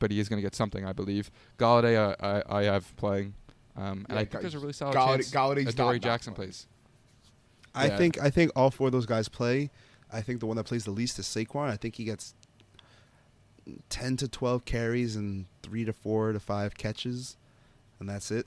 but 0.00 0.10
he 0.10 0.18
is 0.18 0.28
going 0.28 0.38
to 0.38 0.42
get 0.42 0.56
something, 0.56 0.84
I 0.84 0.92
believe. 0.92 1.30
Golladay, 1.56 1.96
uh, 1.96 2.42
I, 2.48 2.58
I 2.58 2.62
have 2.64 2.94
playing. 2.96 3.34
Um, 3.76 4.06
and 4.08 4.16
Yeah, 4.16 4.16
I 4.16 4.24
think 4.24 4.42
there's 4.42 4.54
a 4.54 4.58
really 4.58 4.72
solid 4.72 4.96
Golladay- 4.96 5.14
chance 5.16 5.30
Golladay's 5.30 5.68
Adoree 5.68 5.76
not 5.86 5.92
not 5.94 6.00
Jackson 6.00 6.34
plays. 6.34 6.66
I 7.74 7.86
Yeah. 7.86 7.96
think 7.96 8.20
I 8.20 8.30
think 8.30 8.52
all 8.56 8.70
four 8.70 8.86
of 8.88 8.92
those 8.92 9.06
guys 9.06 9.28
play. 9.28 9.70
I 10.12 10.20
think 10.20 10.40
the 10.40 10.46
one 10.46 10.56
that 10.56 10.64
plays 10.64 10.84
the 10.84 10.90
least 10.92 11.18
is 11.18 11.26
Saquon. 11.26 11.68
I 11.70 11.76
think 11.76 11.96
he 11.96 12.04
gets 12.04 12.34
ten 13.88 14.16
to 14.18 14.28
twelve 14.28 14.64
carries 14.64 15.16
and 15.16 15.46
three 15.62 15.84
to 15.84 15.92
four 15.92 16.32
to 16.32 16.40
five 16.40 16.74
catches, 16.76 17.36
and 18.00 18.08
that's 18.08 18.30
it. 18.30 18.46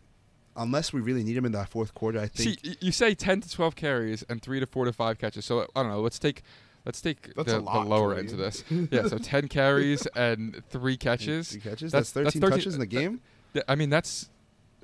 Unless 0.56 0.92
we 0.94 1.02
really 1.02 1.24
need 1.24 1.38
him 1.38 1.46
in 1.46 1.52
that 1.52 1.70
fourth 1.70 1.94
quarter, 1.94 2.20
I 2.20 2.28
think. 2.28 2.60
See, 2.62 2.76
you 2.82 2.92
say 2.92 3.14
10 3.14 3.42
to 3.42 3.50
12 3.52 3.76
carries 3.76 4.24
and 4.28 4.42
3 4.42 4.60
to 4.60 4.66
4 4.66 4.86
to 4.86 4.92
5 4.92 5.20
catches. 5.20 5.46
So 5.46 5.68
I 5.76 5.84
don't 5.84 5.92
know, 5.92 6.02
let's 6.02 6.18
take 6.18 6.42
let's 6.84 7.00
take 7.00 7.36
the, 7.36 7.44
the 7.44 7.60
lower 7.60 8.16
end 8.16 8.32
of 8.32 8.40
this. 8.40 8.64
yeah, 8.92 9.08
so 9.08 9.20
10 9.20 9.50
carries 9.50 10.08
and 10.16 10.60
3 10.72 10.98
catches. 10.98 11.52
Three 11.52 11.62
catches. 11.62 11.92
That's- 11.92 12.12
That's, 12.12 12.12
that's 12.12 12.34
thirteen 12.34 12.42
13 12.42 12.58
touches 12.58 12.74
in 12.74 12.80
the 12.80 12.88
uh, 12.88 13.00
game. 13.02 13.22
Th- 13.54 13.66
I 13.68 13.76
mean, 13.76 13.92
that's 13.92 14.30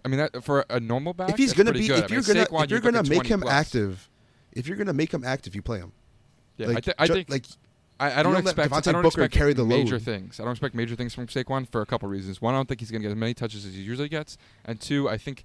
I 0.06 0.10
mean 0.10 0.20
that 0.20 0.44
for 0.44 0.64
a 0.70 0.80
normal 0.80 1.14
back 1.16 1.30
if 1.32 1.38
he's 1.38 1.54
gonna 1.54 1.72
be, 1.74 1.88
good. 1.88 2.04
if 2.04 2.12
I 2.12 2.14
you're 2.14 2.22
gonna, 2.22 2.42
if 2.64 2.70
you're 2.70 2.78
at 2.78 2.84
gonna 2.84 3.10
make 3.10 3.26
him 3.26 3.42
plus. 3.42 3.52
active, 3.52 4.10
if 4.56 4.68
you're 4.68 4.78
gonna 4.78 4.94
make 4.94 5.14
him 5.14 5.24
active, 5.24 5.56
you 5.56 5.62
play 5.62 5.80
him. 5.80 5.92
Yeah, 6.58 6.68
like, 6.68 6.78
I, 6.78 6.82
th- 6.82 6.96
I 7.00 7.08
ju- 7.08 7.14
think 7.14 7.30
like 7.30 7.46
I, 8.00 8.20
I 8.20 8.24
don't 8.24 8.34
don't 8.34 8.42
expect 8.42 8.72
Devontae 8.72 8.88
I 8.88 8.92
don't 8.92 9.02
Booker 9.04 9.22
expect 9.24 9.34
carry 9.34 9.54
the 9.54 9.66
major 9.66 9.96
load. 9.96 10.02
things. 10.04 10.40
I 10.40 10.44
don't 10.44 10.52
expect 10.52 10.76
major 10.76 10.96
things 10.96 11.14
from 11.14 11.28
Saquon 11.28 11.70
for 11.70 11.82
a 11.82 11.86
couple 11.86 12.10
reasons. 12.10 12.42
One, 12.42 12.54
I 12.54 12.58
don't 12.58 12.68
think 12.68 12.80
he's 12.80 12.92
going 12.92 13.02
to 13.02 13.08
get 13.08 13.12
as 13.12 13.18
many 13.18 13.34
touches 13.34 13.66
as 13.66 13.74
he 13.74 13.82
usually 13.82 14.10
gets, 14.10 14.38
and 14.66 14.80
two, 14.80 15.08
I 15.10 15.18
think 15.18 15.44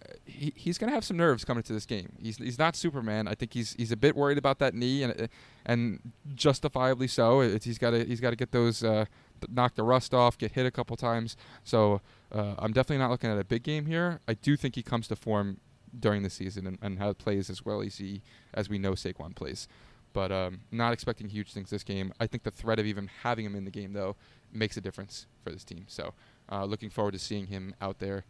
uh, 0.00 0.12
he, 0.24 0.52
he's 0.54 0.78
going 0.78 0.88
to 0.90 0.94
have 0.94 1.04
some 1.04 1.16
nerves 1.16 1.44
coming 1.44 1.60
into 1.60 1.72
this 1.72 1.86
game. 1.86 2.12
He's 2.22 2.36
he's 2.36 2.58
not 2.58 2.76
Superman. 2.76 3.28
I 3.28 3.34
think 3.34 3.54
he's 3.54 3.72
he's 3.74 3.92
a 3.92 3.96
bit 3.96 4.14
worried 4.14 4.38
about 4.38 4.58
that 4.60 4.74
knee, 4.74 5.02
and 5.02 5.20
uh, 5.20 5.26
and 5.64 6.12
justifiably 6.34 7.08
so. 7.08 7.40
It's, 7.40 7.64
he's 7.64 7.78
got 7.78 7.90
to 7.90 8.04
he's 8.04 8.20
got 8.20 8.30
to 8.30 8.36
get 8.36 8.52
those 8.52 8.84
uh, 8.84 9.06
knock 9.48 9.74
the 9.74 9.82
rust 9.82 10.14
off, 10.14 10.38
get 10.38 10.52
hit 10.52 10.66
a 10.66 10.70
couple 10.70 10.96
times. 10.96 11.36
So 11.64 12.00
uh, 12.30 12.54
I'm 12.58 12.72
definitely 12.72 12.98
not 12.98 13.10
looking 13.10 13.30
at 13.30 13.38
a 13.38 13.44
big 13.44 13.62
game 13.62 13.86
here. 13.86 14.20
I 14.28 14.34
do 14.34 14.56
think 14.56 14.74
he 14.74 14.82
comes 14.82 15.08
to 15.08 15.16
form 15.16 15.58
during 15.98 16.22
the 16.22 16.30
season 16.30 16.66
and, 16.66 16.78
and 16.82 16.98
how 16.98 17.10
it 17.10 17.18
plays 17.18 17.48
as 17.50 17.64
well 17.64 17.80
as 17.82 17.96
he 17.96 18.22
as 18.54 18.68
we 18.68 18.78
know 18.78 18.92
Saquon 18.92 19.34
plays 19.34 19.68
but 20.16 20.32
um, 20.32 20.60
not 20.72 20.94
expecting 20.94 21.28
huge 21.28 21.52
things 21.52 21.68
this 21.68 21.84
game. 21.84 22.10
I 22.18 22.26
think 22.26 22.42
the 22.42 22.50
threat 22.50 22.78
of 22.78 22.86
even 22.86 23.10
having 23.22 23.44
him 23.44 23.54
in 23.54 23.66
the 23.66 23.70
game, 23.70 23.92
though, 23.92 24.16
makes 24.50 24.78
a 24.78 24.80
difference 24.80 25.26
for 25.44 25.50
this 25.50 25.62
team. 25.62 25.84
So, 25.88 26.14
uh, 26.50 26.64
looking 26.64 26.88
forward 26.88 27.12
to 27.12 27.18
seeing 27.18 27.48
him 27.48 27.74
out 27.82 27.98
there 27.98 28.24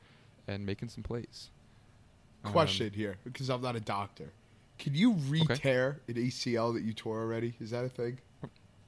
and 0.48 0.66
making 0.66 0.88
some 0.88 1.04
plays. 1.04 1.50
Um, 2.44 2.50
Question 2.50 2.92
here, 2.92 3.18
because 3.22 3.48
I'm 3.48 3.62
not 3.62 3.76
a 3.76 3.80
doctor. 3.80 4.32
Can 4.80 4.96
you 4.96 5.12
re-tear 5.12 6.00
an 6.08 6.14
ACL 6.14 6.74
that 6.74 6.82
you 6.82 6.92
tore 6.92 7.20
already? 7.20 7.54
Is 7.60 7.70
that 7.70 7.84
a 7.84 7.88
thing? 7.88 8.18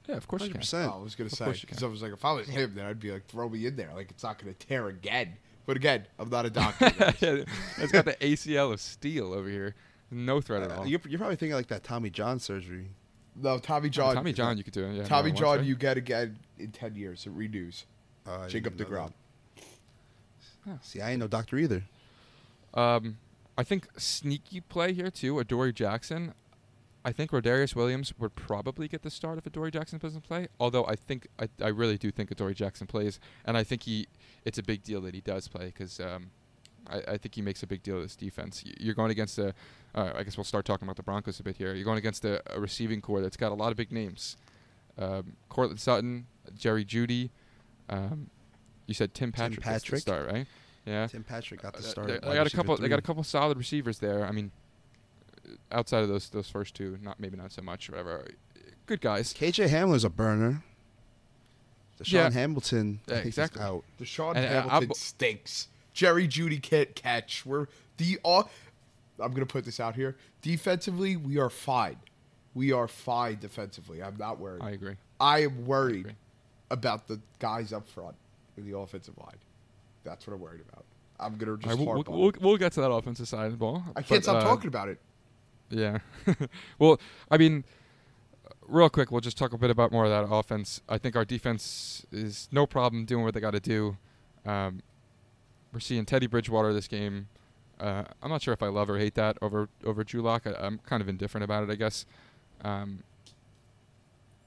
yeah, 0.09 0.17
of 0.17 0.27
course 0.27 0.43
you 0.43 0.49
can. 0.49 0.61
Oh, 0.73 0.99
I 0.99 1.01
was 1.01 1.15
gonna 1.15 1.27
Of 1.27 1.37
say 1.37 1.53
because. 1.61 1.81
I 1.81 1.87
was 1.87 2.01
like, 2.01 2.11
if 2.11 2.25
I 2.25 2.33
was 2.33 2.49
him, 2.49 2.73
then 2.75 2.85
I'd 2.85 2.99
be 2.99 3.13
like, 3.13 3.27
throw 3.27 3.47
me 3.47 3.65
in 3.65 3.77
there. 3.77 3.91
Like 3.95 4.11
it's 4.11 4.23
not 4.23 4.37
gonna 4.39 4.53
tear 4.55 4.89
again. 4.89 5.37
But 5.69 5.77
again, 5.77 6.07
I'm 6.17 6.31
not 6.31 6.47
a 6.47 6.49
doctor. 6.49 6.89
guys. 6.97 7.21
yeah, 7.21 7.43
it's 7.77 7.91
got 7.91 8.03
the 8.03 8.15
ACL 8.15 8.73
of 8.73 8.81
steel 8.81 9.35
over 9.35 9.47
here. 9.47 9.75
No 10.09 10.41
threat 10.41 10.63
at 10.63 10.71
all. 10.71 10.87
You're, 10.87 10.99
you're 11.07 11.19
probably 11.19 11.35
thinking 11.35 11.55
like 11.55 11.67
that 11.67 11.83
Tommy 11.83 12.09
John 12.09 12.39
surgery. 12.39 12.87
no, 13.35 13.59
Tommy 13.59 13.91
John. 13.91 14.15
Tommy 14.15 14.33
John, 14.33 14.57
you 14.57 14.63
could 14.63 14.73
do 14.73 14.85
it. 14.85 14.95
Yeah, 14.95 15.03
Tommy 15.03 15.05
more 15.05 15.21
than 15.21 15.31
once, 15.33 15.39
John, 15.39 15.57
right? 15.57 15.67
you 15.67 15.75
get 15.75 15.97
again 15.97 16.39
in 16.57 16.71
ten 16.71 16.95
years. 16.95 17.27
It 17.27 17.33
renews. 17.33 17.85
Uh, 18.25 18.39
I 18.39 18.47
Jacob 18.47 18.77
didn't 18.77 18.91
Degrom. 18.91 19.13
See, 20.81 21.01
I 21.01 21.11
ain't 21.11 21.19
no 21.19 21.27
doctor 21.27 21.55
either. 21.59 21.83
Um, 22.73 23.19
I 23.55 23.63
think 23.63 23.89
sneaky 23.95 24.61
play 24.61 24.93
here 24.93 25.11
too. 25.11 25.37
Adoree 25.37 25.71
Jackson. 25.71 26.33
I 27.05 27.11
think 27.11 27.31
Rodarius 27.31 27.75
Williams 27.75 28.13
would 28.19 28.35
probably 28.35 28.87
get 28.87 29.03
the 29.03 29.09
start 29.09 29.37
if 29.37 29.45
Adoree 29.45 29.71
Jackson 29.71 29.99
doesn't 29.99 30.21
play. 30.21 30.47
Although 30.59 30.85
I 30.85 30.95
think 30.95 31.27
I, 31.39 31.47
I 31.61 31.69
really 31.69 31.97
do 31.97 32.11
think 32.11 32.29
Adoree 32.31 32.53
Jackson 32.53 32.87
plays, 32.87 33.19
and 33.45 33.55
I 33.57 33.63
think 33.63 33.83
he 33.83 34.07
it's 34.45 34.57
a 34.57 34.63
big 34.63 34.83
deal 34.83 35.01
that 35.01 35.13
he 35.13 35.21
does 35.21 35.47
play 35.47 35.67
because 35.67 35.99
um, 35.99 36.31
I, 36.87 37.13
I 37.13 37.17
think 37.17 37.35
he 37.35 37.41
makes 37.41 37.63
a 37.63 37.67
big 37.67 37.83
deal 37.83 37.97
of 37.97 38.03
this 38.03 38.15
defense. 38.15 38.63
You're 38.79 38.95
going 38.95 39.11
against 39.11 39.37
a, 39.39 39.53
uh, 39.95 40.11
I 40.15 40.23
guess 40.23 40.37
we'll 40.37 40.43
start 40.43 40.65
talking 40.65 40.85
about 40.85 40.97
the 40.97 41.03
Broncos 41.03 41.39
a 41.39 41.43
bit 41.43 41.57
here. 41.57 41.73
You're 41.73 41.85
going 41.85 41.97
against 41.97 42.25
a, 42.25 42.41
a 42.53 42.59
receiving 42.59 43.01
corps 43.01 43.21
that's 43.21 43.37
got 43.37 43.51
a 43.51 43.55
lot 43.55 43.71
of 43.71 43.77
big 43.77 43.91
names. 43.91 44.35
Um, 44.97 45.37
Courtland 45.47 45.79
Sutton, 45.79 46.27
Jerry 46.57 46.83
Jeudy. 46.83 47.29
Um, 47.89 48.29
you 48.87 48.93
said 48.93 49.13
Tim 49.13 49.31
Patrick. 49.31 49.59
the 49.59 49.61
Patrick. 49.61 50.01
start, 50.01 50.29
right? 50.29 50.47
Yeah. 50.85 51.07
Tim 51.07 51.23
Patrick 51.23 51.61
got 51.61 51.73
the 51.73 51.79
Uh, 51.79 51.83
start. 51.83 52.07
They, 52.07 52.13
they 52.13 52.33
got 52.35 52.47
a 52.47 52.49
couple. 52.49 52.75
They 52.77 52.89
got 52.89 52.99
a 52.99 53.03
couple 53.03 53.23
solid 53.23 53.57
receivers 53.57 53.99
there. 53.99 54.25
I 54.25 54.31
mean, 54.31 54.51
uh, 54.57 54.58
outside 55.71 56.03
of 56.03 56.09
those 56.09 56.29
those 56.29 56.49
first 56.49 56.75
two, 56.75 56.97
not 57.01 57.19
maybe 57.19 57.37
not 57.37 57.51
so 57.51 57.61
much. 57.61 57.89
Whatever. 57.89 58.27
Good 58.85 59.01
guys. 59.01 59.33
KJ 59.33 59.69
Hamler's 59.69 60.03
a 60.03 60.09
burner. 60.09 60.63
DaeSean 61.99 62.11
Yeah. 62.13 62.29
DaeSean 62.29 62.99
I 63.07 63.11
Yeah, 63.11 63.15
think 63.15 63.25
exactly. 63.27 63.61
out. 63.61 63.83
DaeSean 63.99 64.35
And, 64.35 64.45
uh, 64.45 64.49
Hamilton 64.49 64.89
I'm- 64.89 64.93
stinks. 64.93 65.67
Jerry 65.93 66.27
Jeudy 66.27 66.61
can't 66.61 66.95
catch. 66.95 67.45
We're 67.45 67.67
the 67.97 68.19
all. 68.23 68.49
I'm 69.19 69.33
gonna 69.33 69.45
put 69.45 69.65
this 69.65 69.79
out 69.79 69.95
here. 69.95 70.15
Defensively, 70.41 71.17
we 71.17 71.37
are 71.37 71.49
fine. 71.49 71.97
We 72.53 72.71
are 72.71 72.87
fine 72.87 73.39
defensively. 73.39 74.01
I'm 74.01 74.15
not 74.17 74.39
worried. 74.39 74.61
I 74.63 74.71
agree. 74.71 74.95
I 75.19 75.39
am 75.39 75.65
worried 75.65 76.05
agree. 76.05 76.15
about 76.71 77.07
the 77.07 77.19
guys 77.39 77.73
up 77.73 77.87
front 77.89 78.15
in 78.55 78.69
the 78.69 78.77
offensive 78.77 79.17
line. 79.17 79.35
That's 80.05 80.25
what 80.25 80.33
I'm 80.35 80.39
worried 80.39 80.61
about. 80.61 80.85
I'm 81.19 81.35
gonna 81.37 81.51
All 81.51 81.57
just 81.57 81.67
right, 81.67 81.77
we'll, 81.77 81.85
harp 81.87 82.07
we'll, 82.07 82.15
on 82.15 82.21
we'll, 82.21 82.31
we'll 82.39 82.57
get 82.57 82.71
to 82.73 82.81
that 82.81 82.91
offensive 82.91 83.27
side 83.27 83.47
of 83.47 83.51
the 83.51 83.57
ball. 83.57 83.83
I 83.89 84.01
can't 84.01 84.07
but, 84.09 84.23
stop 84.23 84.35
uh, 84.37 84.41
talking 84.41 84.69
about 84.69 84.87
it. 84.87 84.99
Yeah. 85.69 85.99
well, 86.79 86.99
I 87.29 87.37
mean, 87.37 87.63
real 88.67 88.89
quick, 88.89 89.11
we'll 89.11 89.21
just 89.21 89.37
talk 89.37 89.53
a 89.53 89.57
bit 89.57 89.69
about 89.69 89.91
more 89.91 90.05
of 90.05 90.11
that 90.11 90.33
offense. 90.33 90.81
I 90.87 90.97
think 90.97 91.15
our 91.15 91.25
defense 91.25 92.05
is 92.11 92.47
no 92.51 92.65
problem 92.65 93.05
doing 93.05 93.23
what 93.23 93.33
they 93.33 93.39
got 93.39 93.51
to 93.51 93.59
do. 93.59 93.97
Um, 94.45 94.81
we're 95.73 95.79
seeing 95.79 96.05
Teddy 96.05 96.27
Bridgewater 96.27 96.73
this 96.73 96.87
game. 96.87 97.27
Uh, 97.79 98.03
I'm 98.21 98.29
not 98.29 98.41
sure 98.41 98.53
if 98.53 98.61
I 98.61 98.67
love 98.67 98.89
or 98.89 98.97
hate 98.97 99.15
that 99.15 99.37
over 99.41 99.69
over 99.85 100.03
Drew 100.03 100.21
Lock. 100.21 100.45
I, 100.45 100.53
I'm 100.59 100.79
kind 100.79 101.01
of 101.01 101.07
indifferent 101.07 101.43
about 101.43 101.63
it, 101.63 101.69
I 101.71 101.75
guess. 101.75 102.05
Um, 102.63 103.03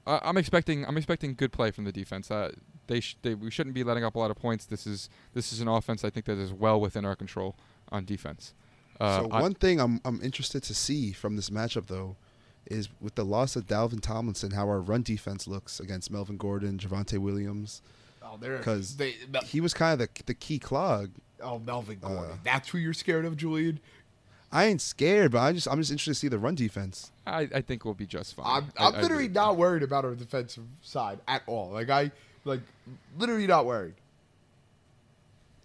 I, 0.07 0.21
I'm 0.23 0.37
expecting 0.37 0.85
I'm 0.87 0.97
expecting 0.97 1.35
good 1.35 1.53
play 1.53 1.71
from 1.71 1.85
the 1.85 1.93
defense. 1.93 2.31
Uh, 2.31 2.53
they, 2.89 3.01
sh- 3.01 3.17
they 3.23 3.35
we 3.35 3.51
shouldn't 3.51 3.75
be 3.75 3.85
letting 3.85 4.05
up 4.05 4.17
a 4.17 4.19
lot 4.19 4.31
of 4.31 4.37
points. 4.37 4.67
This 4.67 4.87
is 4.87 5.09
this 5.35 5.53
is 5.53 5.61
an 5.61 5.69
offense 5.69 6.05
I 6.05 6.11
think 6.11 6.27
that 6.27 6.37
is 6.39 6.53
well 6.53 6.81
within 6.81 7.05
our 7.05 7.17
control 7.17 7.57
on 7.91 8.05
defense. 8.05 8.53
Uh, 9.01 9.21
so 9.23 9.29
I- 9.31 9.41
one 9.41 9.55
thing 9.55 9.81
I'm 9.81 10.01
I'm 10.05 10.21
interested 10.23 10.63
to 10.65 10.75
see 10.75 11.13
from 11.13 11.37
this 11.37 11.51
matchup 11.51 11.87
though 11.87 12.17
is 12.67 12.89
with 13.01 13.15
the 13.17 13.25
loss 13.25 13.57
of 13.57 13.67
Dalvin 13.67 14.01
Tomlinson, 14.01 14.53
how 14.53 14.69
our 14.69 14.81
run 14.81 15.03
defense 15.03 15.47
looks 15.49 15.81
against 15.81 16.11
Melvin 16.11 16.37
Gordon, 16.37 16.79
Javonte 16.79 17.19
Williams. 17.19 17.83
Oh, 18.23 18.37
they're 18.41 18.61
'Cause 18.61 18.97
they. 18.97 19.17
Mel- 19.31 19.43
He 19.43 19.61
was 19.61 19.75
kind 19.75 20.01
of 20.01 20.09
the 20.15 20.23
the 20.27 20.35
key 20.35 20.59
clog. 20.59 21.11
oh, 21.43 21.59
Melvin 21.59 21.99
Gordon. 22.01 22.33
Uh, 22.33 22.37
That's 22.45 22.69
who 22.69 22.79
you're 22.79 22.93
scared 22.95 23.25
of, 23.25 23.37
Julian. 23.37 23.81
I 24.55 24.67
ain't 24.67 24.81
scared, 24.83 25.33
but 25.33 25.39
I 25.41 25.53
just 25.53 25.67
I'm 25.67 25.79
just 25.79 25.91
interested 25.91 26.11
to 26.13 26.15
see 26.21 26.29
the 26.29 26.39
run 26.39 26.55
defense. 26.55 27.11
I, 27.27 27.49
I 27.55 27.61
think 27.63 27.85
we'll 27.85 27.95
be 27.95 28.07
just 28.07 28.35
fine. 28.37 28.45
I'm, 28.47 28.73
I- 28.79 28.87
I'm 28.89 28.95
I 28.95 29.01
literally 29.01 29.25
really- 29.25 29.35
not 29.35 29.57
worried 29.57 29.83
about 29.83 30.05
our 30.05 30.15
defensive 30.15 30.65
side 30.83 31.19
at 31.27 31.43
all. 31.47 31.71
Like 31.71 31.89
I, 31.91 32.13
like 32.45 32.61
literally 33.19 33.47
not 33.49 33.67
worried. 33.67 33.95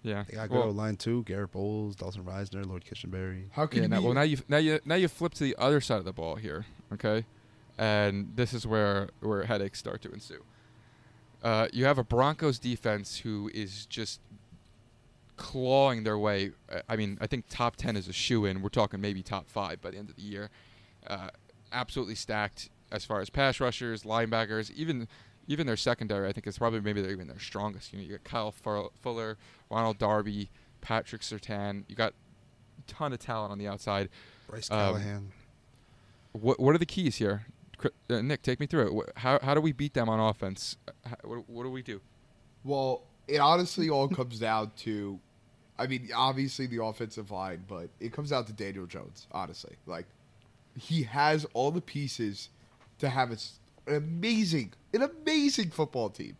Yeah. 0.07 0.23
They 0.27 0.35
got 0.35 0.49
Well, 0.49 0.67
good 0.67 0.75
line 0.75 0.95
too. 0.95 1.23
Garett 1.23 1.51
Bolles, 1.51 1.95
Dalton 1.95 2.23
Risner, 2.23 2.65
Lloyd 2.65 2.85
Cushenberry. 2.85 3.45
How 3.51 3.65
can 3.65 3.79
yeah, 3.79 3.83
you 3.83 3.89
now, 3.89 4.01
well 4.01 4.13
now 4.13 4.21
you 4.21 4.37
now 4.47 4.57
you 4.57 4.79
now 4.85 4.95
you 4.95 5.07
flip 5.07 5.33
to 5.35 5.43
the 5.43 5.55
other 5.57 5.81
side 5.81 5.99
of 5.99 6.05
the 6.05 6.13
ball 6.13 6.35
here, 6.35 6.65
okay? 6.93 7.25
And 7.77 8.31
this 8.35 8.53
is 8.53 8.65
where 8.65 9.09
where 9.19 9.43
headaches 9.43 9.79
start 9.79 10.01
to 10.03 10.11
ensue. 10.11 10.43
Uh, 11.43 11.67
you 11.71 11.85
have 11.85 11.97
a 11.97 12.03
Broncos 12.03 12.57
defense 12.57 13.19
who 13.19 13.51
is 13.53 13.85
just 13.85 14.19
clawing 15.35 16.03
their 16.03 16.17
way. 16.17 16.51
uh, 16.71 16.79
I 16.89 16.95
mean, 16.95 17.17
I 17.21 17.27
think 17.27 17.45
top 17.49 17.75
ten 17.75 17.95
is 17.95 18.07
a 18.07 18.13
shoe 18.13 18.45
in. 18.45 18.61
We're 18.61 18.69
talking 18.69 19.01
maybe 19.01 19.21
top 19.21 19.49
five 19.49 19.81
by 19.81 19.91
the 19.91 19.97
end 19.97 20.09
of 20.09 20.15
the 20.15 20.23
year. 20.23 20.49
Uh, 21.05 21.29
absolutely 21.71 22.15
stacked 22.15 22.69
as 22.91 23.05
far 23.05 23.19
as 23.19 23.29
pass 23.29 23.59
rushers, 23.59 24.03
linebackers, 24.03 24.71
even 24.71 25.07
even 25.47 25.65
their 25.67 25.77
secondary. 25.77 26.27
I 26.27 26.31
think 26.33 26.45
is 26.47 26.57
probably 26.57 26.81
maybe 26.81 27.01
they're 27.01 27.11
even 27.11 27.27
their 27.27 27.39
strongest. 27.39 27.93
You 27.93 27.99
know, 27.99 28.05
you 28.05 28.11
got 28.17 28.23
Kyle 28.23 28.51
Fuller, 29.01 29.37
Ronald 29.69 29.97
Darby, 29.97 30.49
Patrick 30.81 31.21
Surtain. 31.21 31.83
You 31.87 31.95
got 31.95 32.13
a 32.79 32.91
ton 32.91 33.13
of 33.13 33.19
talent 33.19 33.51
on 33.51 33.57
the 33.57 33.67
outside. 33.67 34.09
Bryce 34.47 34.69
Um, 34.71 34.77
Callahan. 34.77 35.31
What 36.33 36.59
what 36.59 36.75
are 36.75 36.77
the 36.77 36.85
keys 36.85 37.15
here? 37.17 37.45
Uh, 38.09 38.21
Nick, 38.21 38.41
take 38.41 38.59
me 38.59 38.65
through 38.65 38.99
it. 39.01 39.09
How 39.17 39.39
how 39.41 39.53
do 39.53 39.61
we 39.61 39.71
beat 39.71 39.93
them 39.93 40.09
on 40.09 40.19
offense? 40.19 40.77
How- 41.05 41.15
What, 41.23 41.49
what 41.49 41.63
do 41.63 41.69
we 41.69 41.81
do? 41.81 42.01
Well, 42.63 43.03
it 43.27 43.37
honestly 43.39 43.89
all 43.91 44.07
comes 44.07 44.39
down 44.39 44.71
to, 44.77 45.19
I 45.77 45.87
mean, 45.87 46.09
obviously 46.15 46.65
the 46.67 46.83
offensive 46.83 47.29
line, 47.31 47.63
but 47.67 47.89
it 47.99 48.11
comes 48.13 48.31
down 48.31 48.45
to 48.45 48.53
Daniel 48.53 48.85
Jones. 48.87 49.27
Honestly, 49.31 49.75
like 49.85 50.05
he 50.75 51.03
has 51.03 51.45
all 51.53 51.71
the 51.71 51.81
pieces 51.81 52.49
to 52.99 53.09
have 53.09 53.31
a 53.31 53.37
an 53.87 53.95
amazing, 53.95 54.73
an 54.93 55.01
amazing 55.03 55.69
football 55.71 56.09
team. 56.09 56.35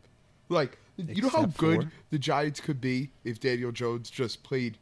Like 0.50 0.78
you 0.98 1.22
know 1.22 1.30
how 1.30 1.46
good 1.46 1.84
for- 1.84 1.92
the 2.10 2.20
Giants 2.20 2.60
could 2.60 2.80
be 2.82 3.10
if 3.24 3.40
Daniel 3.40 3.72
Jones 3.72 4.10
just 4.10 4.44
played 4.44 4.78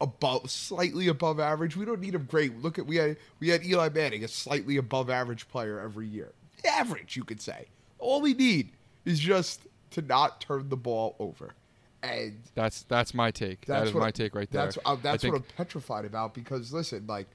above, 0.00 0.50
slightly 0.50 1.08
above 1.08 1.40
average. 1.40 1.76
We 1.76 1.84
don't 1.84 2.00
need 2.00 2.14
him 2.14 2.24
great. 2.24 2.60
Look 2.60 2.78
at 2.78 2.86
we 2.86 2.96
had 2.96 3.16
we 3.40 3.48
had 3.48 3.64
Eli 3.64 3.88
Manning, 3.90 4.24
a 4.24 4.28
slightly 4.28 4.76
above 4.76 5.08
average 5.10 5.48
player 5.48 5.80
every 5.80 6.06
year. 6.06 6.32
Average, 6.68 7.16
you 7.16 7.24
could 7.24 7.40
say. 7.40 7.66
All 7.98 8.20
we 8.20 8.34
need 8.34 8.70
is 9.04 9.18
just 9.20 9.60
to 9.92 10.02
not 10.02 10.40
turn 10.40 10.68
the 10.68 10.76
ball 10.76 11.16
over, 11.18 11.54
and 12.02 12.38
That's 12.54 12.82
that's 12.82 13.14
my 13.14 13.30
take. 13.30 13.64
that's 13.66 13.84
that 13.84 13.88
is 13.88 13.94
my 13.94 14.06
I- 14.06 14.10
take 14.10 14.34
right 14.34 14.50
there. 14.50 14.64
That's 14.64 14.78
uh, 14.84 14.96
that's 15.02 15.24
what 15.24 15.34
I'm 15.34 15.44
petrified 15.56 16.04
about 16.04 16.34
because 16.34 16.72
listen, 16.72 17.06
like. 17.06 17.26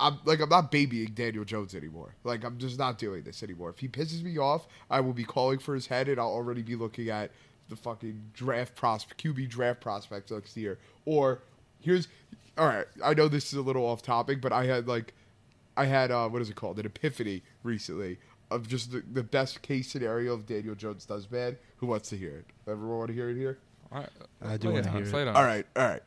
I'm 0.00 0.18
like 0.24 0.40
I'm 0.40 0.48
not 0.48 0.70
babying 0.70 1.12
Daniel 1.14 1.44
Jones 1.44 1.74
anymore. 1.74 2.14
Like 2.24 2.44
I'm 2.44 2.58
just 2.58 2.78
not 2.78 2.98
doing 2.98 3.22
this 3.22 3.42
anymore. 3.42 3.70
If 3.70 3.78
he 3.78 3.88
pisses 3.88 4.22
me 4.22 4.38
off, 4.38 4.66
I 4.90 5.00
will 5.00 5.12
be 5.12 5.24
calling 5.24 5.58
for 5.58 5.74
his 5.74 5.86
head, 5.86 6.08
and 6.08 6.20
I'll 6.20 6.28
already 6.28 6.62
be 6.62 6.76
looking 6.76 7.08
at 7.08 7.30
the 7.68 7.76
fucking 7.76 8.30
draft 8.32 8.74
prospect, 8.74 9.22
QB 9.22 9.48
draft 9.50 9.80
prospects 9.80 10.30
next 10.30 10.56
year. 10.56 10.78
Or 11.04 11.42
here's, 11.80 12.08
all 12.56 12.66
right. 12.66 12.86
I 13.04 13.14
know 13.14 13.28
this 13.28 13.48
is 13.52 13.54
a 13.58 13.62
little 13.62 13.84
off 13.84 14.02
topic, 14.02 14.40
but 14.40 14.52
I 14.52 14.64
had 14.64 14.88
like, 14.88 15.14
I 15.76 15.84
had 15.86 16.10
uh, 16.10 16.28
what 16.28 16.40
is 16.42 16.48
it 16.50 16.56
called? 16.56 16.78
An 16.78 16.86
epiphany 16.86 17.42
recently 17.62 18.18
of 18.50 18.66
just 18.68 18.92
the, 18.92 19.02
the 19.12 19.22
best 19.22 19.60
case 19.62 19.90
scenario 19.90 20.32
of 20.32 20.46
Daniel 20.46 20.74
Jones 20.74 21.04
does 21.04 21.26
bad. 21.26 21.58
Who 21.76 21.86
wants 21.86 22.08
to 22.10 22.16
hear 22.16 22.36
it? 22.38 22.46
Everyone 22.70 22.98
want 22.98 23.08
to 23.08 23.14
hear 23.14 23.30
it 23.30 23.36
here? 23.36 23.58
All 23.92 24.00
right, 24.00 24.08
I 24.42 24.56
do 24.56 24.68
lay 24.68 24.74
wanna 24.74 24.86
it 24.86 24.88
on 24.88 24.94
hear 24.96 25.02
us, 25.02 25.08
it. 25.08 25.14
lay 25.16 25.22
it 25.22 25.28
on 25.28 25.36
All 25.36 25.42
us. 25.42 25.46
right, 25.46 25.66
all 25.76 25.88
right. 25.88 26.02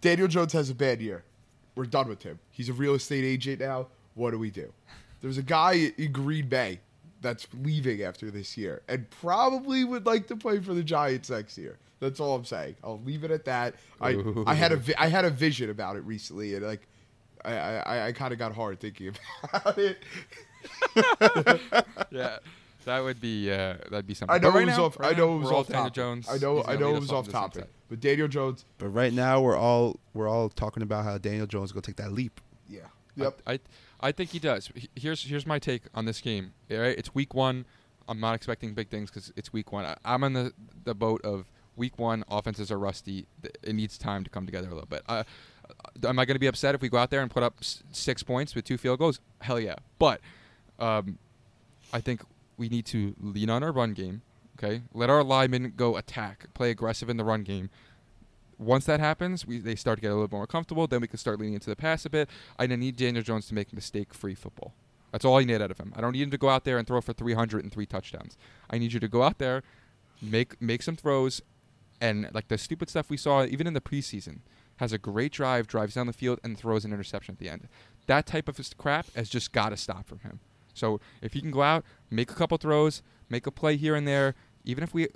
Daniel 0.00 0.28
Jones 0.28 0.52
has 0.52 0.70
a 0.70 0.74
bad 0.74 1.00
year. 1.00 1.24
We're 1.74 1.86
done 1.86 2.08
with 2.08 2.22
him. 2.22 2.38
He's 2.50 2.68
a 2.68 2.72
real 2.72 2.94
estate 2.94 3.24
agent 3.24 3.60
now. 3.60 3.88
What 4.14 4.32
do 4.32 4.38
we 4.38 4.50
do? 4.50 4.72
There's 5.20 5.38
a 5.38 5.42
guy 5.42 5.92
in 5.96 6.12
Green 6.12 6.48
Bay 6.48 6.80
that's 7.20 7.46
leaving 7.62 8.02
after 8.02 8.30
this 8.30 8.56
year 8.56 8.82
and 8.88 9.08
probably 9.10 9.84
would 9.84 10.06
like 10.06 10.26
to 10.28 10.36
play 10.36 10.58
for 10.60 10.72
the 10.74 10.82
Giants 10.82 11.28
next 11.30 11.58
year. 11.58 11.78
That's 12.00 12.18
all 12.18 12.34
I'm 12.34 12.46
saying. 12.46 12.76
I'll 12.82 13.00
leave 13.04 13.24
it 13.24 13.30
at 13.30 13.44
that. 13.44 13.74
I 14.00 14.16
I 14.46 14.54
had 14.54 14.72
a 14.72 14.76
vi- 14.76 14.94
I 14.96 15.08
had 15.08 15.26
a 15.26 15.30
vision 15.30 15.68
about 15.68 15.96
it 15.96 16.00
recently 16.00 16.54
and 16.54 16.64
like 16.64 16.88
I 17.44 17.52
I, 17.54 18.06
I 18.08 18.12
kind 18.12 18.32
of 18.32 18.38
got 18.38 18.54
hard 18.54 18.80
thinking 18.80 19.14
about 19.52 19.78
it. 19.78 19.98
Yeah, 22.10 22.38
that 22.84 23.00
would 23.00 23.20
be 23.20 23.50
uh, 23.50 23.74
that'd 23.90 24.06
be 24.06 24.14
something. 24.14 24.34
I 24.34 24.38
know 24.38 24.50
But 24.50 24.58
right 24.58 24.62
it 24.62 24.66
was 24.66 24.76
now- 24.78 24.84
off. 24.84 24.98
right 25.00 25.14
I 25.14 25.18
know 25.18 25.28
now, 25.30 25.34
it 25.34 25.38
was 25.40 25.50
we're 25.50 25.56
off 25.56 25.66
Daniel 25.68 25.82
topic. 25.84 25.94
Jones. 25.94 26.28
I 26.30 26.38
know 26.38 26.64
I 26.64 26.76
know 26.76 26.88
lead 26.90 26.96
it 26.96 27.00
was 27.00 27.10
on 27.10 27.16
off 27.18 27.24
this 27.26 27.32
topic. 27.32 27.64
But 27.88 28.00
Daniel 28.00 28.28
Jones, 28.28 28.64
But 28.78 28.88
right 28.88 29.12
now 29.12 29.40
we're 29.40 29.56
all 29.56 29.98
we're 30.14 30.28
all 30.28 30.48
talking 30.48 30.82
about 30.82 31.04
how 31.04 31.18
Daniel 31.18 31.46
Jones 31.46 31.68
is 31.70 31.72
gonna 31.72 31.82
take 31.82 31.96
that 31.96 32.12
leap. 32.12 32.40
yeah, 32.68 32.80
yep. 33.16 33.40
I, 33.46 33.54
I 33.54 33.58
I 34.02 34.12
think 34.12 34.30
he 34.30 34.38
does. 34.38 34.70
Here's 34.94 35.24
here's 35.24 35.46
my 35.46 35.58
take 35.58 35.82
on 35.94 36.04
this 36.06 36.20
game. 36.20 36.52
All 36.70 36.78
right, 36.78 36.96
it's 36.98 37.14
week 37.14 37.34
one. 37.34 37.66
I'm 38.08 38.18
not 38.18 38.34
expecting 38.34 38.74
big 38.74 38.88
things 38.88 39.10
because 39.10 39.32
it's 39.36 39.52
week 39.52 39.72
one. 39.72 39.84
I, 39.84 39.96
I'm 40.04 40.24
on 40.24 40.32
the 40.32 40.52
the 40.84 40.94
boat 40.94 41.20
of 41.22 41.50
week 41.76 41.98
one. 41.98 42.24
Offenses 42.30 42.70
are 42.72 42.78
rusty. 42.78 43.26
It 43.62 43.74
needs 43.74 43.98
time 43.98 44.24
to 44.24 44.30
come 44.30 44.46
together 44.46 44.68
a 44.68 44.72
little 44.74 44.86
bit. 44.88 45.02
Uh, 45.08 45.24
am 46.04 46.18
I 46.18 46.24
going 46.24 46.34
to 46.34 46.40
be 46.40 46.46
upset 46.48 46.74
if 46.74 46.80
we 46.82 46.88
go 46.88 46.96
out 46.98 47.10
there 47.10 47.20
and 47.22 47.30
put 47.30 47.42
up 47.42 47.54
s- 47.60 47.82
six 47.92 48.22
points 48.22 48.54
with 48.54 48.64
two 48.64 48.76
field 48.78 48.98
goals? 48.98 49.20
Hell 49.40 49.60
yeah. 49.60 49.76
But 49.98 50.20
um, 50.78 51.18
I 51.92 52.00
think 52.00 52.22
we 52.60 52.68
need 52.68 52.84
to 52.84 53.16
lean 53.18 53.48
on 53.48 53.62
our 53.62 53.72
run 53.72 53.94
game. 53.94 54.20
Okay, 54.58 54.82
let 54.92 55.08
our 55.08 55.24
linemen 55.24 55.72
go 55.74 55.96
attack, 55.96 56.52
play 56.52 56.70
aggressive 56.70 57.08
in 57.08 57.16
the 57.16 57.24
run 57.24 57.42
game. 57.42 57.70
Once 58.58 58.84
that 58.84 59.00
happens, 59.00 59.46
we 59.46 59.58
they 59.58 59.74
start 59.74 59.96
to 59.96 60.02
get 60.02 60.10
a 60.10 60.14
little 60.14 60.28
more 60.30 60.46
comfortable. 60.46 60.86
Then 60.86 61.00
we 61.00 61.08
can 61.08 61.18
start 61.18 61.40
leaning 61.40 61.54
into 61.54 61.70
the 61.70 61.76
pass 61.76 62.04
a 62.04 62.10
bit. 62.10 62.28
I 62.58 62.66
need 62.66 62.96
Daniel 62.96 63.24
Jones 63.24 63.48
to 63.48 63.54
make 63.54 63.72
mistake-free 63.72 64.34
football. 64.34 64.74
That's 65.10 65.24
all 65.24 65.38
I 65.38 65.44
need 65.44 65.62
out 65.62 65.70
of 65.70 65.78
him. 65.78 65.94
I 65.96 66.02
don't 66.02 66.12
need 66.12 66.22
him 66.22 66.30
to 66.30 66.38
go 66.38 66.50
out 66.50 66.64
there 66.64 66.76
and 66.76 66.86
throw 66.86 67.00
for 67.00 67.14
303 67.14 67.86
touchdowns. 67.86 68.36
I 68.68 68.76
need 68.76 68.92
you 68.92 69.00
to 69.00 69.08
go 69.08 69.22
out 69.22 69.38
there, 69.38 69.62
make 70.20 70.60
make 70.60 70.82
some 70.82 70.96
throws, 70.96 71.40
and 71.98 72.28
like 72.34 72.48
the 72.48 72.58
stupid 72.58 72.90
stuff 72.90 73.08
we 73.08 73.16
saw 73.16 73.44
even 73.46 73.66
in 73.66 73.72
the 73.72 73.80
preseason, 73.80 74.40
has 74.76 74.92
a 74.92 74.98
great 74.98 75.32
drive, 75.32 75.66
drives 75.66 75.94
down 75.94 76.06
the 76.06 76.12
field, 76.12 76.38
and 76.44 76.58
throws 76.58 76.84
an 76.84 76.92
interception 76.92 77.32
at 77.32 77.38
the 77.38 77.48
end. 77.48 77.68
That 78.06 78.26
type 78.26 78.46
of 78.46 78.60
crap 78.76 79.06
has 79.14 79.30
just 79.30 79.52
got 79.52 79.70
to 79.70 79.78
stop 79.78 80.06
from 80.06 80.18
him. 80.18 80.40
So 80.80 81.00
if 81.22 81.34
he 81.34 81.40
can 81.40 81.50
go 81.50 81.62
out, 81.62 81.84
make 82.10 82.30
a 82.30 82.34
couple 82.34 82.58
throws, 82.58 83.02
make 83.28 83.46
a 83.46 83.50
play 83.50 83.76
here 83.76 83.94
and 83.94 84.06
there, 84.08 84.34
even 84.64 84.82
if 84.82 84.92
we 84.92 85.08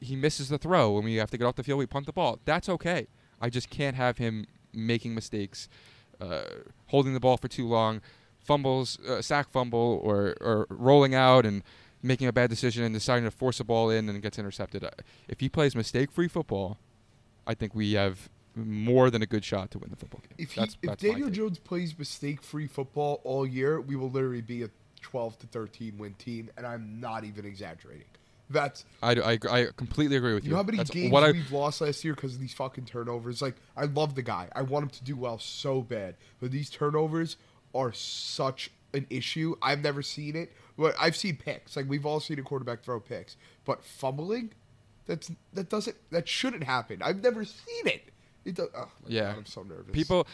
he 0.00 0.16
misses 0.16 0.48
the 0.50 0.58
throw 0.58 0.96
and 0.96 1.04
we 1.04 1.14
have 1.16 1.30
to 1.30 1.38
get 1.38 1.46
off 1.46 1.56
the 1.56 1.62
field, 1.62 1.78
we 1.78 1.86
punt 1.86 2.06
the 2.06 2.12
ball. 2.12 2.38
That's 2.44 2.68
okay. 2.68 3.08
I 3.40 3.48
just 3.48 3.70
can't 3.70 3.96
have 3.96 4.18
him 4.18 4.46
making 4.72 5.14
mistakes, 5.14 5.68
uh, 6.20 6.42
holding 6.86 7.14
the 7.14 7.20
ball 7.20 7.36
for 7.38 7.48
too 7.48 7.66
long, 7.66 8.02
fumbles, 8.38 8.98
uh, 9.08 9.22
sack 9.22 9.48
fumble, 9.48 10.00
or 10.04 10.36
or 10.40 10.66
rolling 10.68 11.14
out 11.14 11.46
and 11.46 11.62
making 12.02 12.28
a 12.28 12.32
bad 12.32 12.50
decision 12.50 12.84
and 12.84 12.94
deciding 12.94 13.24
to 13.24 13.30
force 13.30 13.58
a 13.60 13.64
ball 13.64 13.88
in 13.90 14.08
and 14.08 14.22
gets 14.22 14.38
intercepted. 14.38 14.84
Uh, 14.84 14.90
If 15.26 15.40
he 15.40 15.48
plays 15.48 15.74
mistake-free 15.74 16.28
football, 16.28 16.76
I 17.46 17.54
think 17.54 17.74
we 17.74 17.94
have 17.94 18.28
more 18.54 19.10
than 19.10 19.22
a 19.22 19.26
good 19.26 19.44
shot 19.44 19.70
to 19.72 19.78
win 19.78 19.90
the 19.90 19.96
football 19.96 20.20
game. 20.20 20.36
If 20.38 20.52
he, 20.52 20.60
that's, 20.60 20.76
if 20.82 20.90
that's 20.90 21.02
Daniel. 21.02 21.30
Jones 21.30 21.58
plays 21.58 21.98
mistake-free 21.98 22.68
football 22.68 23.20
all 23.24 23.46
year, 23.46 23.80
we 23.80 23.96
will 23.96 24.10
literally 24.10 24.42
be 24.42 24.62
a 24.62 24.70
12 25.02 25.38
to 25.40 25.46
13 25.46 25.98
win 25.98 26.14
team, 26.14 26.50
and 26.56 26.66
I'm 26.66 27.00
not 27.00 27.24
even 27.24 27.44
exaggerating. 27.44 28.06
That's 28.50 28.84
I, 29.02 29.12
I, 29.12 29.38
I 29.50 29.66
completely 29.76 30.16
agree 30.16 30.34
with 30.34 30.44
you 30.44 30.48
you. 30.48 30.52
know 30.52 30.58
how 30.58 30.64
many 30.64 30.76
That's 30.76 30.90
games 30.90 31.10
what 31.10 31.24
I, 31.24 31.32
we've 31.32 31.50
lost 31.50 31.80
last 31.80 32.04
year 32.04 32.14
because 32.14 32.34
of 32.34 32.40
these 32.40 32.52
fucking 32.52 32.84
turnovers. 32.84 33.40
Like 33.40 33.56
I 33.74 33.84
love 33.84 34.14
the 34.14 34.22
guy, 34.22 34.48
I 34.54 34.62
want 34.62 34.84
him 34.84 34.90
to 34.90 35.04
do 35.04 35.16
well 35.16 35.38
so 35.38 35.80
bad, 35.80 36.16
but 36.40 36.50
these 36.50 36.68
turnovers 36.68 37.36
are 37.74 37.92
such 37.92 38.70
an 38.92 39.06
issue. 39.10 39.56
I've 39.60 39.82
never 39.82 40.02
seen 40.02 40.36
it. 40.36 40.52
But 40.76 40.94
I've 41.00 41.16
seen 41.16 41.36
picks. 41.36 41.76
Like 41.76 41.88
we've 41.88 42.06
all 42.06 42.20
seen 42.20 42.38
a 42.38 42.42
quarterback 42.42 42.82
throw 42.82 43.00
picks, 43.00 43.36
but 43.64 43.84
fumbling, 43.84 44.52
that's 45.06 45.30
that 45.52 45.68
doesn't 45.68 45.96
that 46.10 46.28
shouldn't 46.28 46.64
happen. 46.64 47.02
I've 47.02 47.22
never 47.22 47.44
seen 47.44 47.86
it. 47.86 48.10
It 48.44 48.54
does. 48.56 48.68
Oh 48.76 48.88
Yeah. 49.06 49.30
God, 49.32 49.38
I'm 49.38 49.46
so 49.46 49.62
nervous. 49.62 49.92
People 49.92 50.26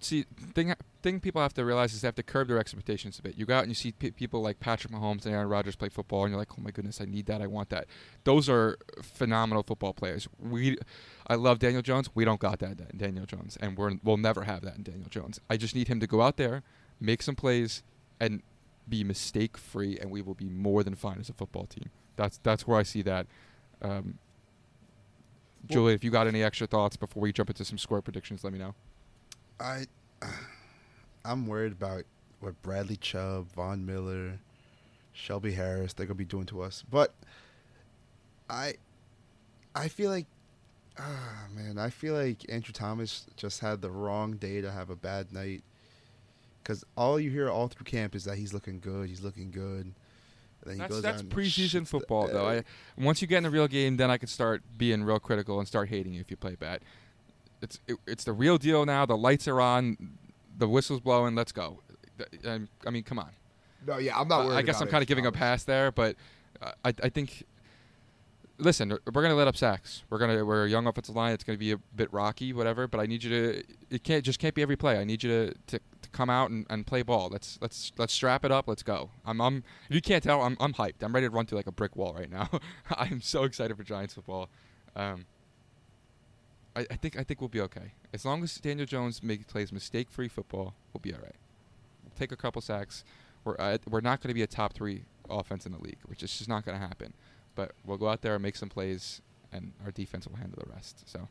see 0.00 0.24
thing 0.54 0.74
thing 1.02 1.18
people 1.20 1.40
have 1.40 1.54
to 1.54 1.64
realize 1.64 1.94
is 1.94 2.02
they 2.02 2.08
have 2.08 2.14
to 2.16 2.22
curb 2.22 2.48
their 2.48 2.58
expectations 2.58 3.18
a 3.18 3.22
bit. 3.22 3.38
You 3.38 3.46
go 3.46 3.54
out 3.54 3.62
and 3.62 3.70
you 3.70 3.74
see 3.74 3.92
pe- 3.92 4.10
people 4.10 4.42
like 4.42 4.60
Patrick 4.60 4.92
Mahomes 4.92 5.24
and 5.24 5.34
Aaron 5.34 5.48
Rodgers 5.48 5.76
play 5.76 5.88
football, 5.88 6.24
and 6.24 6.32
you're 6.32 6.38
like, 6.38 6.50
oh 6.58 6.62
my 6.62 6.70
goodness, 6.70 7.00
I 7.00 7.04
need 7.06 7.26
that, 7.26 7.40
I 7.40 7.46
want 7.46 7.70
that. 7.70 7.86
Those 8.24 8.48
are 8.48 8.76
phenomenal 9.02 9.62
football 9.62 9.92
players. 9.94 10.28
We, 10.38 10.76
I 11.26 11.36
love 11.36 11.58
Daniel 11.58 11.82
Jones. 11.82 12.10
We 12.14 12.24
don't 12.24 12.40
got 12.40 12.58
that 12.58 12.78
in 12.90 12.98
Daniel 12.98 13.26
Jones, 13.26 13.56
and 13.60 13.76
we're 13.76 13.92
we'll 14.02 14.16
never 14.18 14.42
have 14.42 14.62
that 14.62 14.76
in 14.76 14.82
Daniel 14.82 15.08
Jones. 15.08 15.40
I 15.48 15.56
just 15.56 15.74
need 15.74 15.88
him 15.88 16.00
to 16.00 16.06
go 16.06 16.20
out 16.22 16.36
there, 16.36 16.62
make 17.00 17.22
some 17.22 17.34
plays, 17.34 17.82
and 18.20 18.42
be 18.88 19.04
mistake 19.04 19.56
free, 19.56 19.98
and 19.98 20.10
we 20.10 20.20
will 20.22 20.34
be 20.34 20.48
more 20.48 20.82
than 20.82 20.94
fine 20.94 21.18
as 21.20 21.28
a 21.28 21.32
football 21.32 21.66
team. 21.66 21.90
That's 22.16 22.38
that's 22.42 22.66
where 22.66 22.78
I 22.78 22.82
see 22.82 23.02
that. 23.02 23.26
Um, 23.80 24.18
Julie, 25.68 25.94
if 25.94 26.02
you 26.02 26.10
got 26.10 26.26
any 26.26 26.42
extra 26.42 26.66
thoughts 26.66 26.96
before 26.96 27.22
we 27.22 27.32
jump 27.32 27.50
into 27.50 27.64
some 27.64 27.78
score 27.78 28.00
predictions, 28.00 28.42
let 28.42 28.52
me 28.52 28.58
know. 28.58 28.74
I, 29.60 29.86
I'm 31.24 31.46
worried 31.46 31.72
about 31.72 32.04
what 32.40 32.60
Bradley 32.62 32.96
Chubb, 32.96 33.48
Von 33.52 33.84
Miller, 33.84 34.38
Shelby 35.12 35.52
Harris 35.52 35.92
they're 35.92 36.06
gonna 36.06 36.14
be 36.14 36.24
doing 36.24 36.46
to 36.46 36.62
us. 36.62 36.84
But 36.90 37.12
I, 38.48 38.74
I 39.74 39.88
feel 39.88 40.10
like, 40.10 40.26
ah 40.98 41.46
man, 41.54 41.78
I 41.78 41.90
feel 41.90 42.14
like 42.14 42.44
Andrew 42.48 42.72
Thomas 42.72 43.26
just 43.36 43.60
had 43.60 43.82
the 43.82 43.90
wrong 43.90 44.36
day 44.36 44.60
to 44.60 44.70
have 44.70 44.90
a 44.90 44.96
bad 44.96 45.32
night. 45.32 45.62
Because 46.62 46.84
all 46.96 47.18
you 47.18 47.30
hear 47.30 47.50
all 47.50 47.68
through 47.68 47.84
camp 47.84 48.14
is 48.14 48.24
that 48.24 48.36
he's 48.36 48.52
looking 48.52 48.78
good, 48.78 49.08
he's 49.08 49.22
looking 49.22 49.50
good. 49.50 49.92
And 50.62 50.70
then 50.70 50.76
he 50.76 50.80
That's 50.80 51.00
that's 51.00 51.22
preseason 51.22 51.80
the 51.80 51.86
football, 51.86 52.28
though. 52.28 52.48
I, 52.48 52.64
once 52.96 53.22
you 53.22 53.28
get 53.28 53.38
in 53.38 53.42
the 53.44 53.50
real 53.50 53.68
game, 53.68 53.96
then 53.96 54.10
I 54.10 54.18
could 54.18 54.28
start 54.28 54.62
being 54.76 55.04
real 55.04 55.18
critical 55.20 55.58
and 55.58 55.68
start 55.68 55.88
hating 55.88 56.14
you 56.14 56.20
if 56.20 56.30
you 56.30 56.36
play 56.36 56.54
bad. 56.54 56.80
It's 57.62 57.80
it, 57.86 57.96
it's 58.06 58.24
the 58.24 58.32
real 58.32 58.58
deal 58.58 58.84
now. 58.84 59.06
The 59.06 59.16
lights 59.16 59.48
are 59.48 59.60
on, 59.60 60.18
the 60.56 60.68
whistle's 60.68 61.00
blowing. 61.00 61.34
Let's 61.34 61.52
go. 61.52 61.80
I 62.46 62.90
mean, 62.90 63.04
come 63.04 63.18
on. 63.18 63.30
No, 63.86 63.98
yeah, 63.98 64.18
I'm 64.18 64.28
not 64.28 64.46
worried. 64.46 64.56
I 64.56 64.62
guess 64.62 64.80
I'm 64.80 64.88
kind 64.88 65.02
of 65.02 65.08
giving 65.08 65.26
a 65.26 65.32
pass 65.32 65.64
there, 65.64 65.92
but 65.92 66.16
I 66.62 66.94
I 67.02 67.08
think. 67.08 67.44
Listen, 68.60 68.90
we're 68.90 69.22
gonna 69.22 69.36
let 69.36 69.46
up 69.46 69.56
sacks. 69.56 70.02
We're 70.10 70.18
gonna 70.18 70.44
we're 70.44 70.64
a 70.64 70.68
young 70.68 70.88
offensive 70.88 71.14
line. 71.14 71.32
It's 71.32 71.44
gonna 71.44 71.58
be 71.58 71.70
a 71.70 71.76
bit 71.94 72.12
rocky, 72.12 72.52
whatever. 72.52 72.88
But 72.88 72.98
I 72.98 73.06
need 73.06 73.22
you 73.22 73.30
to. 73.30 73.62
It 73.88 74.02
can't 74.02 74.24
just 74.24 74.40
can't 74.40 74.52
be 74.52 74.62
every 74.62 74.74
play. 74.76 74.98
I 74.98 75.04
need 75.04 75.22
you 75.22 75.30
to, 75.30 75.54
to, 75.68 75.80
to 76.10 76.16
come 76.16 76.30
out 76.30 76.50
and, 76.50 76.66
and 76.70 76.86
play 76.86 77.02
ball. 77.02 77.28
Let's 77.30 77.58
let's 77.60 77.92
let's 77.98 78.12
strap 78.12 78.44
it 78.44 78.52
up. 78.52 78.68
Let's 78.68 78.82
go. 78.82 79.10
I'm 79.24 79.40
I'm. 79.40 79.64
If 79.88 79.94
you 79.94 80.02
can't 80.02 80.22
tell, 80.22 80.42
I'm 80.42 80.56
I'm 80.60 80.74
hyped. 80.74 81.02
I'm 81.02 81.14
ready 81.14 81.26
to 81.26 81.30
run 81.30 81.46
through 81.46 81.58
like 81.58 81.66
a 81.66 81.72
brick 81.72 81.96
wall 81.96 82.14
right 82.14 82.30
now. 82.30 82.48
I'm 82.90 83.20
so 83.20 83.44
excited 83.44 83.76
for 83.76 83.82
Giants 83.82 84.14
football. 84.14 84.48
Um, 84.96 85.26
I, 86.74 86.86
I 86.90 86.96
think 86.96 87.18
I 87.18 87.22
think 87.22 87.40
we'll 87.40 87.48
be 87.48 87.60
okay 87.60 87.92
as 88.12 88.24
long 88.24 88.42
as 88.42 88.54
Daniel 88.56 88.86
Jones 88.86 89.22
make, 89.22 89.46
plays 89.46 89.72
mistake-free 89.72 90.28
football. 90.28 90.74
We'll 90.92 91.00
be 91.00 91.12
all 91.12 91.20
right. 91.20 91.36
We'll 92.02 92.12
take 92.18 92.32
a 92.32 92.36
couple 92.36 92.62
sacks. 92.62 93.04
We're 93.44 93.56
uh, 93.58 93.78
we're 93.88 94.00
not 94.00 94.20
going 94.20 94.28
to 94.28 94.34
be 94.34 94.42
a 94.42 94.46
top 94.46 94.72
three 94.72 95.04
offense 95.28 95.66
in 95.66 95.72
the 95.72 95.78
league, 95.78 95.98
which 96.06 96.22
is 96.22 96.36
just 96.36 96.48
not 96.48 96.64
going 96.64 96.78
to 96.78 96.86
happen. 96.86 97.14
But 97.54 97.72
we'll 97.84 97.98
go 97.98 98.08
out 98.08 98.22
there 98.22 98.34
and 98.34 98.42
make 98.42 98.56
some 98.56 98.68
plays, 98.68 99.20
and 99.52 99.72
our 99.84 99.90
defense 99.90 100.26
will 100.26 100.36
handle 100.36 100.62
the 100.64 100.72
rest. 100.72 101.08
So, 101.08 101.28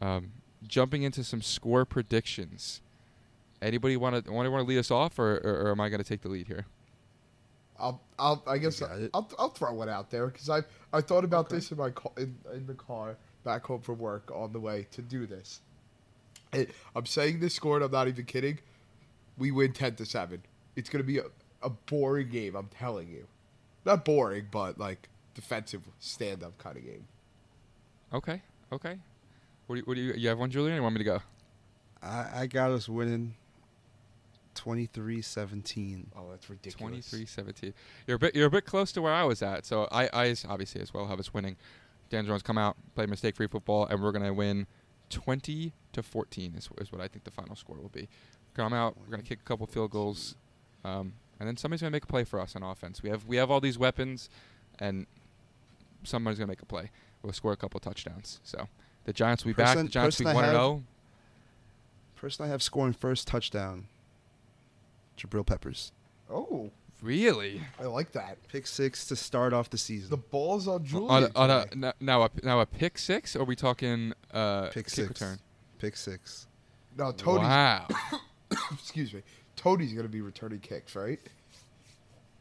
um, 0.00 0.32
jumping 0.66 1.02
into 1.02 1.22
some 1.22 1.42
score 1.42 1.84
predictions. 1.84 2.80
Anybody 3.62 3.96
want 3.96 4.24
to 4.24 4.32
want 4.32 4.46
to 4.46 4.62
lead 4.62 4.78
us 4.78 4.90
off, 4.90 5.18
or, 5.18 5.36
or, 5.36 5.66
or 5.66 5.70
am 5.70 5.80
I 5.80 5.88
going 5.88 6.02
to 6.02 6.08
take 6.08 6.20
the 6.20 6.28
lead 6.28 6.46
here? 6.46 6.66
I'll, 7.78 8.00
I'll, 8.18 8.42
I 8.46 8.58
guess 8.58 8.80
got 8.80 8.98
it. 8.98 9.10
I'll, 9.12 9.28
I'll 9.38 9.48
throw 9.48 9.72
one 9.72 9.88
out 9.88 10.10
there 10.10 10.28
because 10.28 10.48
I, 10.48 10.60
I 10.92 11.00
thought 11.00 11.24
about 11.24 11.48
this 11.48 11.72
in 11.72 11.78
my 11.78 11.90
car, 11.90 12.12
in, 12.16 12.36
in 12.52 12.66
the 12.66 12.74
car 12.74 13.16
back 13.42 13.66
home 13.66 13.80
from 13.80 13.98
work 13.98 14.30
on 14.32 14.52
the 14.52 14.60
way 14.60 14.86
to 14.92 15.02
do 15.02 15.26
this. 15.26 15.60
It, 16.52 16.70
I'm 16.94 17.04
saying 17.04 17.40
this 17.40 17.54
score, 17.54 17.76
and 17.76 17.84
I'm 17.84 17.90
not 17.90 18.06
even 18.06 18.26
kidding. 18.26 18.58
We 19.38 19.50
win 19.50 19.72
ten 19.72 19.96
to 19.96 20.06
seven. 20.06 20.42
It's 20.76 20.88
gonna 20.88 21.04
be 21.04 21.18
a, 21.18 21.24
a 21.62 21.70
boring 21.70 22.28
game. 22.28 22.54
I'm 22.54 22.68
telling 22.68 23.08
you, 23.08 23.26
not 23.84 24.04
boring, 24.04 24.46
but 24.50 24.78
like 24.78 25.08
defensive 25.34 25.82
stand-up 25.98 26.56
kind 26.58 26.76
of 26.76 26.84
game. 26.84 27.06
Okay, 28.12 28.40
okay. 28.70 28.98
What 29.66 29.74
do 29.74 29.80
you, 29.80 29.84
what 29.86 29.94
do 29.94 30.00
you, 30.00 30.12
you 30.14 30.28
have 30.28 30.38
one, 30.38 30.50
Julian? 30.50 30.74
Or 30.74 30.76
you 30.76 30.82
want 30.82 30.94
me 30.94 30.98
to 30.98 31.04
go? 31.04 31.22
I, 32.02 32.42
I 32.42 32.46
got 32.46 32.70
us 32.70 32.88
winning 32.88 33.34
23-17. 34.54 36.06
Oh, 36.16 36.30
that's 36.30 36.48
ridiculous. 36.48 37.12
23-17. 37.12 37.72
You're 38.06 38.16
a 38.16 38.18
bit 38.18 38.34
you're 38.34 38.46
a 38.46 38.50
bit 38.50 38.64
close 38.64 38.92
to 38.92 39.02
where 39.02 39.12
I 39.12 39.24
was 39.24 39.42
at. 39.42 39.66
So 39.66 39.88
I, 39.90 40.08
I 40.12 40.34
obviously 40.48 40.80
as 40.80 40.92
well 40.94 41.06
have 41.06 41.18
us 41.20 41.32
winning. 41.34 41.56
Dan 42.10 42.26
Jones 42.26 42.42
come 42.42 42.58
out, 42.58 42.76
play 42.94 43.06
mistake-free 43.06 43.48
football, 43.48 43.86
and 43.86 44.02
we're 44.02 44.12
gonna 44.12 44.32
win 44.32 44.66
20 45.10 45.72
to 45.92 46.02
14 46.02 46.54
is, 46.56 46.68
is 46.78 46.92
what 46.92 47.00
I 47.00 47.08
think 47.08 47.24
the 47.24 47.30
final 47.30 47.56
score 47.56 47.76
will 47.76 47.88
be. 47.88 48.08
Come 48.54 48.72
out, 48.72 48.96
we're 48.98 49.10
gonna 49.10 49.22
kick 49.22 49.40
a 49.40 49.44
couple 49.44 49.66
field 49.66 49.90
goals, 49.90 50.36
um, 50.84 51.14
and 51.40 51.48
then 51.48 51.56
somebody's 51.56 51.80
gonna 51.80 51.90
make 51.90 52.04
a 52.04 52.08
play 52.08 52.24
for 52.24 52.40
us 52.40 52.54
on 52.54 52.62
offense. 52.62 53.02
We 53.02 53.10
have 53.10 53.26
we 53.26 53.36
have 53.36 53.50
all 53.50 53.60
these 53.60 53.78
weapons, 53.78 54.28
and 54.78 55.06
somebody's 56.04 56.38
gonna 56.38 56.48
make 56.52 56.62
a 56.62 56.66
play. 56.66 56.90
We'll 57.22 57.32
score 57.32 57.52
a 57.52 57.56
couple 57.56 57.80
touchdowns. 57.80 58.40
So 58.44 58.68
the 59.04 59.12
Giants 59.12 59.44
will 59.44 59.50
be 59.50 59.56
back. 59.62 59.76
The 59.76 59.84
Giants 59.84 60.18
will 60.18 60.26
be 60.26 60.30
I 60.30 60.34
one 60.34 60.44
and 60.44 60.52
have- 60.52 60.60
zero. 60.62 60.82
Person 62.16 62.46
I 62.46 62.48
have 62.48 62.62
scoring 62.62 62.92
first 62.94 63.26
touchdown, 63.28 63.86
Jabril 65.18 65.46
Peppers. 65.46 65.92
Oh, 66.30 66.70
Really? 67.02 67.60
I 67.78 67.84
like 67.84 68.12
that. 68.12 68.38
Pick 68.48 68.66
six 68.66 69.06
to 69.08 69.16
start 69.16 69.52
off 69.52 69.68
the 69.68 69.76
season. 69.76 70.08
The 70.08 70.16
ball's 70.16 70.66
on 70.66 70.84
Julian. 70.86 71.10
On 71.10 71.22
a, 71.24 71.30
on 71.34 71.50
a, 71.84 71.94
now 72.00 72.22
a 72.22 72.30
now 72.42 72.60
a 72.60 72.66
pick 72.66 72.96
six? 72.96 73.36
Or 73.36 73.42
are 73.42 73.44
we 73.44 73.54
talking 73.56 74.14
uh, 74.32 74.68
Pick 74.68 74.86
kick 74.86 74.88
six. 74.90 75.08
return? 75.08 75.38
Pick 75.78 75.96
six. 75.96 76.46
no, 76.96 77.12
Toney's. 77.12 77.42
Wow. 77.42 77.88
Excuse 78.72 79.12
me. 79.12 79.22
Toney's 79.54 79.92
gonna 79.92 80.08
be 80.08 80.22
returning 80.22 80.60
kicks, 80.60 80.96
right? 80.96 81.18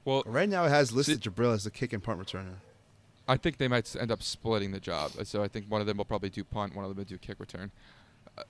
well, 0.05 0.23
Right 0.25 0.47
now, 0.47 0.63
it 0.65 0.69
has 0.69 0.93
listed 0.93 1.19
Jabril 1.19 1.53
as 1.53 1.65
the 1.65 1.71
kick 1.71 1.91
and 1.91 2.01
punt 2.01 2.19
returner. 2.21 2.55
I 3.27 3.35
think 3.37 3.57
they 3.57 3.67
might 3.67 3.85
s- 3.85 3.95
end 3.97 4.11
up 4.11 4.21
splitting 4.23 4.71
the 4.71 4.79
job. 4.79 5.11
Uh, 5.19 5.23
So 5.25 5.43
I 5.43 5.47
think 5.49 5.65
one 5.67 5.81
of 5.81 5.87
them 5.87 5.97
will 5.97 6.05
probably 6.05 6.29
do 6.29 6.43
punt, 6.45 6.73
one 6.75 6.85
of 6.85 6.89
them 6.89 6.97
will 6.97 7.03
do 7.05 7.17
kick 7.17 7.39
return. 7.39 7.71
Uh, 8.37 8.43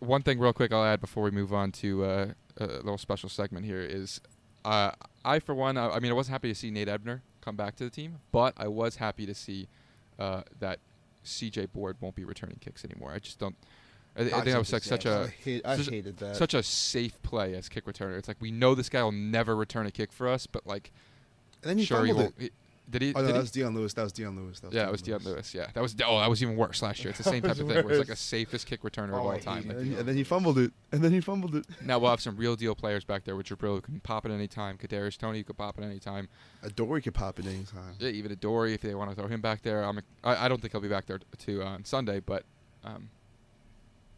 one 0.00 0.22
thing, 0.22 0.38
real 0.38 0.52
quick, 0.52 0.72
I'll 0.72 0.84
add 0.84 1.00
before 1.00 1.22
we 1.24 1.30
move 1.30 1.54
on 1.54 1.72
to 1.72 2.04
uh, 2.04 2.26
a 2.58 2.66
little 2.66 2.98
special 2.98 3.28
segment 3.28 3.66
here 3.66 3.80
is, 3.80 4.20
uh, 4.64 4.92
I 5.24 5.38
for 5.38 5.54
one, 5.54 5.76
I, 5.76 5.90
I 5.90 6.00
mean, 6.00 6.10
I 6.10 6.14
wasn't 6.14 6.32
happy 6.32 6.48
to 6.48 6.54
see 6.54 6.70
Nate 6.70 6.88
Ebner 6.88 7.22
come 7.40 7.56
back 7.56 7.76
to 7.76 7.84
the 7.84 7.90
team, 7.90 8.18
but 8.32 8.54
I 8.56 8.68
was 8.68 8.96
happy 8.96 9.26
to 9.26 9.34
see 9.34 9.68
uh, 10.18 10.42
that 10.60 10.78
C.J. 11.22 11.66
Board 11.66 11.96
won't 12.00 12.14
be 12.14 12.24
returning 12.24 12.56
kicks 12.60 12.84
anymore. 12.84 13.12
I 13.12 13.18
just 13.18 13.38
don't. 13.38 13.56
I, 14.16 14.22
I 14.22 14.24
think 14.24 14.44
that 14.46 14.58
was 14.58 14.72
like 14.72 14.82
such 14.82 15.04
a 15.04 15.24
I, 15.24 15.26
hate, 15.26 15.66
I 15.66 15.76
such 15.76 15.90
hated 15.90 16.16
that. 16.18 16.36
such 16.36 16.54
a 16.54 16.62
safe 16.62 17.20
play 17.22 17.54
as 17.54 17.68
kick 17.68 17.84
returner. 17.84 18.16
It's 18.16 18.28
like 18.28 18.38
we 18.40 18.50
know 18.50 18.74
this 18.74 18.88
guy 18.88 19.02
will 19.02 19.12
never 19.12 19.54
return 19.54 19.86
a 19.86 19.90
kick 19.90 20.10
for 20.10 20.26
us, 20.26 20.46
but 20.46 20.66
like 20.66 20.90
and 21.62 21.70
then 21.70 21.78
he 21.78 21.84
sure 21.84 22.04
he 22.04 22.12
won't. 22.12 22.34
it. 22.38 22.52
Did 22.88 23.02
he? 23.02 23.12
Oh, 23.14 23.20
no, 23.20 23.26
did 23.26 23.28
that 23.28 23.38
he? 23.38 23.40
was 23.40 23.50
Dion 23.50 23.74
Lewis. 23.74 23.92
That 23.94 24.04
was 24.04 24.12
Dion 24.12 24.36
Lewis. 24.36 24.60
That 24.60 24.68
was 24.68 24.74
yeah, 24.74 24.82
Dion 24.82 24.88
it 24.88 24.92
was 24.92 25.02
Dion 25.02 25.20
Lewis. 25.24 25.54
Yeah, 25.54 25.66
that 25.74 25.82
was 25.82 25.96
oh, 26.04 26.20
that 26.20 26.30
was 26.30 26.40
even 26.42 26.56
worse 26.56 26.82
last 26.82 27.02
year. 27.02 27.10
It's 27.10 27.18
the 27.18 27.24
same 27.30 27.42
type 27.42 27.52
of 27.52 27.58
thing. 27.58 27.68
Where 27.68 27.90
it's 27.90 27.98
like 27.98 28.08
a 28.08 28.16
safest 28.16 28.66
kick 28.66 28.82
returner 28.82 29.08
of 29.08 29.14
Oh, 29.14 29.28
I 29.28 29.34
all 29.34 29.38
time. 29.40 29.68
And 29.68 29.78
Like, 29.78 29.78
then, 29.78 29.98
and 29.98 30.08
then 30.08 30.16
he 30.16 30.22
fumbled 30.22 30.58
it. 30.58 30.72
And 30.92 31.02
then 31.02 31.12
he 31.12 31.20
fumbled 31.20 31.56
it. 31.56 31.66
now 31.84 31.98
we'll 31.98 32.10
have 32.10 32.20
some 32.20 32.36
real 32.36 32.54
deal 32.54 32.74
players 32.76 33.04
back 33.04 33.24
there 33.24 33.34
with 33.34 33.46
Jabril 33.46 33.74
who 33.76 33.80
can 33.80 34.00
pop 34.00 34.24
at 34.24 34.30
any 34.30 34.46
time. 34.46 34.78
Kadarius 34.78 35.18
Toney 35.18 35.42
could 35.42 35.56
pop 35.58 35.78
at 35.78 35.84
any 35.84 35.98
time. 35.98 36.28
Adoree 36.62 37.02
could 37.02 37.14
pop 37.14 37.38
at 37.40 37.46
any 37.46 37.64
time. 37.64 37.94
Yeah, 37.98 38.10
even 38.10 38.30
a 38.30 38.36
Dory 38.36 38.72
if 38.74 38.82
they 38.82 38.94
want 38.94 39.10
to 39.10 39.16
throw 39.16 39.26
him 39.26 39.40
back 39.40 39.62
there. 39.62 39.82
I'm, 39.82 40.00
I, 40.22 40.44
I 40.44 40.48
don't 40.48 40.60
think 40.60 40.72
he'll 40.72 40.80
be 40.80 40.88
back 40.88 41.06
there 41.06 41.18
t- 41.18 41.24
to 41.38 41.62
uh, 41.62 41.66
on 41.66 41.84
Sunday, 41.84 42.20
but 42.20 42.44
um, 42.84 43.10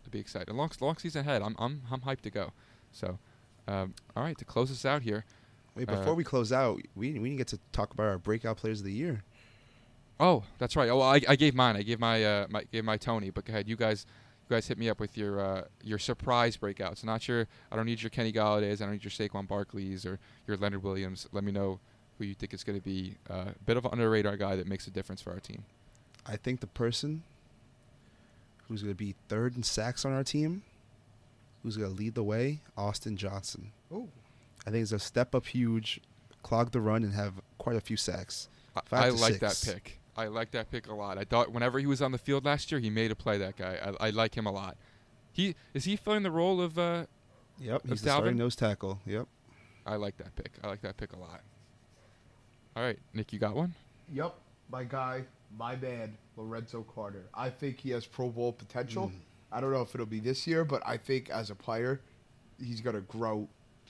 it'll 0.02 0.10
be 0.12 0.18
exciting. 0.20 0.54
Long 0.56 0.70
long 0.80 0.96
season 0.98 1.22
ahead. 1.22 1.40
I'm 1.40 1.56
I'm 1.58 1.82
I'm 1.90 2.00
hyped 2.02 2.20
to 2.22 2.30
go. 2.30 2.52
So, 2.92 3.18
um, 3.66 3.94
all 4.14 4.22
right, 4.22 4.36
to 4.38 4.44
close 4.44 4.70
us 4.70 4.84
out 4.84 5.02
here. 5.02 5.24
Wait, 5.78 5.88
Uh, 5.88 5.96
before 5.96 6.14
we 6.14 6.24
close 6.24 6.52
out, 6.52 6.80
we 6.94 7.12
we 7.12 7.28
didn't 7.28 7.36
get 7.36 7.48
to 7.48 7.58
talk 7.72 7.92
about 7.94 8.06
our 8.06 8.18
breakout 8.18 8.56
players 8.56 8.80
of 8.80 8.84
the 8.84 8.92
year. 8.92 9.22
Oh, 10.20 10.42
that's 10.58 10.74
right. 10.74 10.88
Oh, 10.88 10.98
well, 10.98 11.08
I, 11.08 11.20
I 11.28 11.36
gave 11.36 11.54
mine. 11.54 11.76
I 11.76 11.82
gave 11.82 12.00
my 12.00 12.24
uh, 12.24 12.46
my 12.50 12.64
gave 12.64 12.84
my 12.84 12.96
Toney. 12.96 13.30
But 13.30 13.44
go 13.44 13.52
ahead, 13.52 13.68
you 13.68 13.76
guys. 13.76 14.04
You 14.50 14.56
guys 14.56 14.66
hit 14.66 14.78
me 14.78 14.88
up 14.88 14.98
with 14.98 15.16
your 15.16 15.40
uh, 15.40 15.64
your 15.84 15.98
surprise 15.98 16.56
breakouts. 16.56 17.04
Not 17.04 17.28
your. 17.28 17.46
I 17.70 17.76
don't 17.76 17.86
need 17.86 18.02
your 18.02 18.10
Kenny 18.10 18.32
Golladay's. 18.32 18.82
I 18.82 18.86
don't 18.86 18.94
need 18.94 19.04
your 19.04 19.10
Saquon 19.10 19.46
Barkley's 19.46 20.04
or 20.04 20.18
your 20.46 20.56
Leonard 20.56 20.82
Williams. 20.82 21.28
Let 21.32 21.44
me 21.44 21.52
know 21.52 21.78
who 22.18 22.24
you 22.24 22.34
think 22.34 22.52
is 22.52 22.64
going 22.64 22.78
to 22.78 22.84
be 22.84 23.14
uh, 23.30 23.44
a 23.54 23.64
bit 23.64 23.76
of 23.76 23.84
an 23.84 23.92
under 23.92 24.10
radar 24.10 24.36
guy 24.36 24.56
that 24.56 24.66
makes 24.66 24.86
a 24.88 24.90
difference 24.90 25.22
for 25.22 25.30
our 25.32 25.38
team. 25.38 25.64
I 26.26 26.36
think 26.36 26.60
the 26.60 26.66
person 26.66 27.22
who's 28.66 28.82
going 28.82 28.92
to 28.94 28.98
be 28.98 29.14
third 29.28 29.56
in 29.56 29.62
sacks 29.62 30.04
on 30.04 30.12
our 30.12 30.24
team, 30.24 30.62
who's 31.62 31.76
going 31.76 31.90
to 31.90 31.96
lead 31.96 32.14
the 32.14 32.24
way, 32.24 32.58
Austin 32.76 33.16
Johnson. 33.16 33.70
Oh, 33.94 34.08
I 34.68 34.70
think 34.70 34.82
he's 34.82 34.92
a 34.92 34.98
step 34.98 35.34
up 35.34 35.46
huge, 35.46 35.98
clog 36.42 36.72
the 36.72 36.80
run, 36.82 37.02
and 37.02 37.14
have 37.14 37.40
quite 37.56 37.76
a 37.76 37.80
few 37.80 37.96
sacks. 37.96 38.50
I, 38.76 38.80
Five 38.84 39.02
I 39.02 39.08
to 39.08 39.14
like 39.16 39.40
that 39.40 39.62
pick. 39.64 39.98
I 40.14 40.26
like 40.26 40.50
that 40.50 40.70
pick 40.70 40.88
a 40.88 40.94
lot. 40.94 41.16
I 41.16 41.24
thought 41.24 41.52
whenever 41.52 41.78
he 41.78 41.86
was 41.86 42.02
on 42.02 42.12
the 42.12 42.18
field 42.18 42.44
last 42.44 42.70
year, 42.70 42.78
he 42.78 42.90
made 42.90 43.10
a 43.10 43.14
play. 43.14 43.38
That 43.38 43.56
guy. 43.56 43.78
I, 44.00 44.08
I 44.08 44.10
like 44.10 44.36
him 44.36 44.44
a 44.44 44.52
lot. 44.52 44.76
He 45.32 45.54
is 45.72 45.84
he 45.84 45.96
filling 45.96 46.22
the 46.22 46.30
role 46.30 46.60
of. 46.60 46.78
Uh, 46.78 47.06
Yep, 47.60 47.84
Of 47.84 47.90
he's 47.90 48.02
the 48.02 48.10
starting 48.10 48.34
Dalvin? 48.34 48.38
nose 48.38 48.54
tackle. 48.54 49.00
Yep. 49.04 49.26
I 49.84 49.96
like 49.96 50.16
that 50.18 50.36
pick. 50.36 50.52
I 50.62 50.68
like 50.68 50.80
that 50.82 50.96
pick 50.96 51.12
a 51.12 51.18
lot. 51.18 51.40
All 52.76 52.82
right, 52.84 52.98
Nick, 53.14 53.32
you 53.32 53.40
got 53.40 53.56
one? 53.56 53.74
Yep, 54.12 54.34
my 54.70 54.84
guy, 54.84 55.24
my 55.58 55.74
man, 55.74 56.16
Lorenzo 56.36 56.84
Carter. 56.94 57.24
I 57.34 57.50
think 57.50 57.80
he 57.80 57.90
has 57.90 58.06
Pro 58.06 58.28
Bowl 58.28 58.52
potential. 58.52 59.10
I 59.50 59.60
don't 59.60 59.72
know 59.72 59.80
if 59.82 59.92
it'll 59.94 60.06
be 60.06 60.20
this 60.20 60.46
year, 60.46 60.64
but 60.64 60.82
I 60.86 60.98
think 60.98 61.30
as 61.30 61.50
a 61.50 61.56
player, 61.56 62.00
he's 62.62 62.80
going 62.80 62.94
to 62.94 63.02
grow 63.02 63.48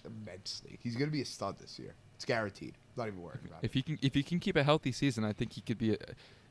immensely. 0.09 0.79
He's 0.83 0.95
going 0.97 1.09
to 1.09 1.13
be 1.13 1.23
a 1.23 1.27
stud 1.27 1.59
this 1.59 1.79
year. 1.79 1.95
It's 2.15 2.25
guaranteed. 2.25 2.75
Not 2.97 3.07
even 3.09 3.23
worried 3.23 3.41
about 3.47 3.61
If 3.63 3.71
it. 3.71 3.75
he 3.75 3.83
can, 3.83 3.99
if 4.03 4.15
he 4.15 4.23
can 4.23 4.41
keep 4.41 4.57
a 4.57 4.65
healthy 4.65 4.91
season, 4.93 5.25
I 5.25 5.33
think 5.33 5.53
he 5.53 5.61
could 5.61 5.79
be 5.79 5.93
a, 5.95 5.99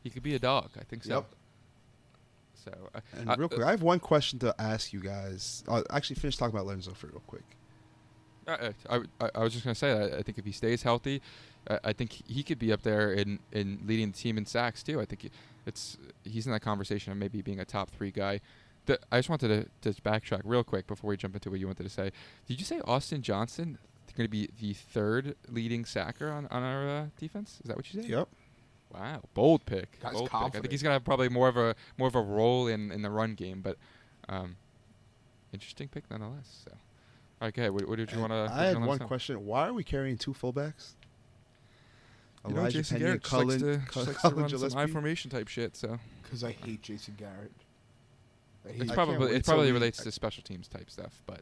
he 0.03 0.09
could 0.09 0.23
be 0.23 0.33
a 0.35 0.39
dog. 0.39 0.69
I 0.79 0.83
think 0.83 1.03
so. 1.03 1.15
Yep. 1.15 1.25
So, 2.63 2.71
uh, 2.95 2.99
And 3.17 3.29
uh, 3.29 3.35
real 3.37 3.49
quick, 3.49 3.63
I 3.63 3.71
have 3.71 3.81
one 3.81 3.99
question 3.99 4.39
to 4.39 4.55
ask 4.59 4.93
you 4.93 4.99
guys. 5.01 5.63
I'll 5.67 5.83
actually 5.89 6.15
finish 6.17 6.37
talking 6.37 6.55
about 6.55 6.65
Lorenzo 6.67 6.91
for 6.93 7.07
real 7.07 7.21
quick. 7.27 7.43
Uh, 8.47 8.71
I, 8.89 9.01
I, 9.19 9.29
I 9.35 9.39
was 9.43 9.51
just 9.53 9.65
gonna 9.65 9.75
say 9.75 9.93
that 9.93 10.13
I 10.17 10.21
think 10.21 10.37
if 10.37 10.45
he 10.45 10.53
stays 10.53 10.81
healthy, 10.83 11.21
I, 11.69 11.79
I 11.85 11.93
think 11.93 12.21
he 12.27 12.43
could 12.43 12.57
be 12.59 12.71
up 12.71 12.81
there 12.83 13.11
in, 13.11 13.39
in 13.51 13.79
leading 13.85 14.11
the 14.11 14.17
team 14.17 14.37
in 14.37 14.45
sacks 14.45 14.83
too. 14.83 15.01
I 15.01 15.05
think 15.05 15.23
he- 15.23 15.31
it's 15.65 15.97
he's 16.23 16.45
in 16.45 16.53
that 16.53 16.61
conversation 16.61 17.11
of 17.11 17.17
maybe 17.17 17.41
being 17.41 17.59
a 17.59 17.65
top 17.65 17.89
three 17.91 18.11
guy. 18.11 18.39
The, 18.87 18.99
I 19.11 19.19
just 19.19 19.29
wanted 19.29 19.69
to, 19.81 19.93
to 19.93 20.01
backtrack 20.01 20.41
real 20.43 20.63
quick 20.63 20.87
before 20.87 21.09
we 21.09 21.17
jump 21.17 21.35
into 21.35 21.49
what 21.49 21.59
you 21.59 21.67
wanted 21.67 21.83
to 21.83 21.89
say. 21.89 22.11
Did 22.47 22.59
you 22.59 22.65
say 22.65 22.81
Austin 22.85 23.21
Johnson 23.21 23.77
going 24.17 24.25
to 24.25 24.31
be 24.31 24.49
the 24.59 24.73
third 24.73 25.35
leading 25.47 25.85
sacker 25.85 26.31
on, 26.31 26.47
on 26.47 26.63
our 26.63 26.89
uh, 26.89 27.05
defense? 27.19 27.59
Is 27.63 27.67
that 27.67 27.77
what 27.77 27.93
you 27.93 28.01
said? 28.01 28.09
Yep. 28.09 28.27
Wow, 28.93 29.21
bold 29.33 29.65
pick. 29.65 29.99
Guy's 30.01 30.13
bold 30.13 30.31
pick. 30.31 30.41
I 30.41 30.49
think 30.49 30.71
he's 30.71 30.81
gonna 30.81 30.93
have 30.93 31.03
probably 31.03 31.27
more 31.27 31.49
of 31.49 31.57
a 31.57 31.75
more 31.97 32.07
of 32.07 32.15
a 32.15 32.21
role 32.21 32.67
in, 32.67 32.89
in 32.89 33.01
the 33.01 33.09
run 33.09 33.35
game, 33.35 33.59
but 33.61 33.75
um, 34.29 34.55
interesting 35.51 35.89
pick 35.89 36.09
nonetheless. 36.09 36.63
So, 36.63 37.47
okay, 37.47 37.69
what, 37.69 37.87
what 37.87 37.97
did 37.97 38.11
you 38.13 38.19
want 38.19 38.31
to? 38.31 38.49
I 38.49 38.67
had 38.67 38.79
one 38.83 38.99
question. 38.99 39.45
Why 39.45 39.67
are 39.67 39.73
we 39.73 39.83
carrying 39.83 40.17
two 40.17 40.33
fullbacks? 40.33 40.93
You 42.47 42.53
know, 42.53 42.61
Elijah 42.61 42.77
Jason 42.77 42.99
Penny 42.99 43.05
Garrett 43.05 43.13
and 43.15 43.23
just 43.23 43.33
likes 43.33 43.57
Cullen, 43.57 43.59
to, 43.59 43.85
Cullen, 43.89 44.05
just 44.07 44.07
likes 44.07 44.21
to 44.21 44.29
run 44.29 44.71
some 44.71 44.79
high 44.79 44.87
formation 44.87 45.31
type 45.31 45.49
shit. 45.49 45.75
So 45.75 45.99
Because 46.23 46.45
I 46.45 46.53
hate 46.53 46.81
Jason 46.81 47.15
Garrett. 47.17 47.51
I 48.67 48.83
it's 48.83 48.91
probably 48.91 49.31
it 49.31 49.43
till 49.45 49.53
probably 49.53 49.67
we- 49.67 49.71
relates 49.73 50.03
to 50.03 50.11
special 50.11 50.43
teams 50.43 50.67
type 50.67 50.89
stuff, 50.89 51.21
but 51.25 51.41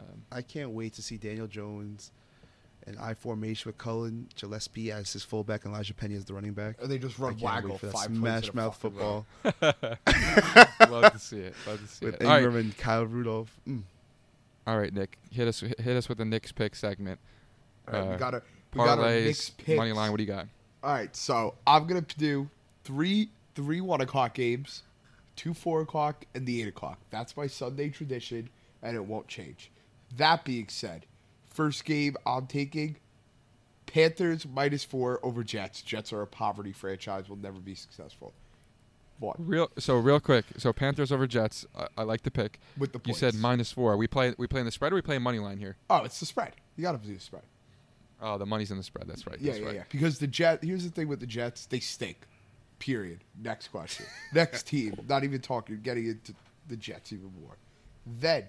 um, 0.00 0.22
I 0.32 0.42
can't 0.42 0.70
wait 0.70 0.92
to 0.94 1.02
see 1.02 1.16
Daniel 1.16 1.46
Jones 1.46 2.10
and 2.86 2.98
I 2.98 3.14
formation 3.14 3.68
with 3.70 3.78
Cullen 3.78 4.28
Gillaspia 4.36 4.90
as 4.92 5.12
his 5.12 5.22
fullback 5.24 5.64
and 5.64 5.72
Elijah 5.72 5.94
Penny 5.94 6.16
as 6.16 6.24
the 6.26 6.34
running 6.34 6.52
back. 6.52 6.82
Or 6.82 6.86
they 6.86 6.98
just 6.98 7.18
run 7.18 7.32
can't 7.32 7.42
waggle 7.42 7.70
wait 7.70 7.80
for 7.80 7.86
that 7.86 7.92
five 7.92 8.06
smash 8.14 8.52
mouth 8.52 8.76
football 8.76 9.24
love 10.90 11.12
to 11.12 11.18
see 11.18 11.38
it. 11.38 11.54
Love 11.66 11.80
to 11.80 11.88
see 11.88 12.06
with 12.06 12.14
it. 12.16 12.22
All 12.24 12.30
right, 12.32 12.42
Engram 12.44 12.60
and 12.60 12.76
Kyle 12.76 13.06
Rudolph. 13.06 13.58
Mm. 13.68 13.82
all 14.66 14.78
right, 14.78 14.92
Nick, 14.92 15.18
hit 15.30 15.48
us 15.48 15.60
hit 15.60 15.86
us 15.96 16.08
with 16.08 16.18
the 16.18 16.24
Nick's 16.24 16.52
pick 16.52 16.74
segment. 16.74 17.18
All 17.88 17.94
right, 17.94 18.08
Uh, 18.08 18.10
we 18.12 18.16
got 18.16 18.34
our 18.34 18.42
we 18.74 18.78
got 18.78 18.98
our 18.98 19.10
Nick's 19.10 19.50
Parlays, 19.50 19.56
picks. 19.64 19.76
money 19.78 19.92
line. 19.92 20.10
What 20.10 20.18
do 20.18 20.22
you 20.24 20.28
got? 20.30 20.46
All 20.82 20.92
right, 20.92 21.14
so 21.16 21.54
I'm 21.66 21.86
gonna 21.86 22.02
do 22.18 22.48
three 22.84 23.30
three 23.54 23.80
one 23.80 24.00
o'clock 24.02 24.34
games, 24.34 24.82
two 25.36 25.54
four 25.54 25.80
o'clock, 25.80 26.24
and 26.34 26.46
the 26.46 26.62
eight 26.62 26.68
o'clock. 26.68 26.98
That's 27.10 27.36
my 27.36 27.46
Sunday 27.46 27.88
tradition, 27.90 28.48
and 28.82 28.96
it 28.96 29.04
won't 29.04 29.28
change. 29.28 29.70
That 30.16 30.44
being 30.44 30.68
said, 30.68 31.06
first 31.46 31.84
game 31.84 32.16
I'm 32.26 32.46
taking 32.46 32.96
Panthers 33.86 34.46
minus 34.46 34.84
four 34.84 35.20
over 35.22 35.44
Jets. 35.44 35.82
Jets 35.82 36.12
are 36.12 36.22
a 36.22 36.26
poverty 36.26 36.72
franchise, 36.72 37.28
will 37.28 37.36
never 37.36 37.58
be 37.58 37.74
successful. 37.74 38.32
One 39.20 39.36
Real 39.38 39.70
so 39.78 39.96
real 39.96 40.18
quick. 40.18 40.44
So 40.56 40.72
Panthers 40.72 41.12
over 41.12 41.26
Jets. 41.26 41.64
I, 41.78 41.86
I 41.98 42.02
like 42.02 42.22
the 42.22 42.30
pick. 42.30 42.58
with 42.76 42.92
the 42.92 43.00
You 43.04 43.14
said 43.14 43.34
minus 43.36 43.70
four. 43.70 43.96
We 43.96 44.06
play 44.08 44.34
we 44.36 44.46
playing 44.46 44.66
the 44.66 44.72
spread 44.72 44.92
or 44.92 44.96
we 44.96 45.02
play 45.02 45.18
money 45.18 45.38
line 45.38 45.58
here? 45.58 45.76
Oh, 45.88 46.02
it's 46.04 46.18
the 46.18 46.26
spread. 46.26 46.52
You 46.76 46.82
gotta 46.82 46.98
do 46.98 47.14
the 47.14 47.20
spread. 47.20 47.42
Oh, 48.20 48.38
the 48.38 48.46
money's 48.46 48.70
in 48.70 48.76
the 48.76 48.82
spread. 48.82 49.06
That's 49.06 49.26
right. 49.26 49.38
Yeah, 49.40 49.52
That's 49.52 49.60
yeah, 49.60 49.66
right. 49.66 49.74
yeah. 49.76 49.82
Because 49.90 50.18
the 50.18 50.26
Jet. 50.26 50.64
Here's 50.64 50.82
the 50.82 50.90
thing 50.90 51.08
with 51.08 51.20
the 51.20 51.26
Jets, 51.26 51.66
they 51.66 51.78
stink. 51.78 52.16
Period. 52.84 53.20
Next 53.42 53.68
question. 53.68 54.04
Next 54.34 54.66
team. 54.66 54.94
Not 55.08 55.24
even 55.24 55.40
talking. 55.40 55.80
Getting 55.80 56.06
into 56.06 56.34
the 56.68 56.76
Jets 56.76 57.14
even 57.14 57.32
more. 57.40 57.56
Then 58.20 58.44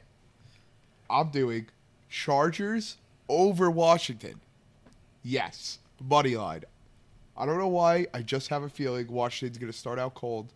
I'm 1.10 1.30
doing 1.30 1.68
Chargers 2.10 2.98
over 3.30 3.72
Washington. 3.72 4.42
Yes, 5.24 5.80
money 6.04 6.36
line. 6.36 6.64
I 7.38 7.46
don't 7.46 7.58
know 7.58 7.70
why. 7.70 8.08
I 8.14 8.22
just 8.24 8.50
have 8.50 8.64
a 8.64 8.70
feeling 8.70 9.08
Washington's 9.10 9.58
going 9.58 9.72
to 9.72 9.78
start 9.78 10.00
out 10.00 10.16
cold. 10.16 10.52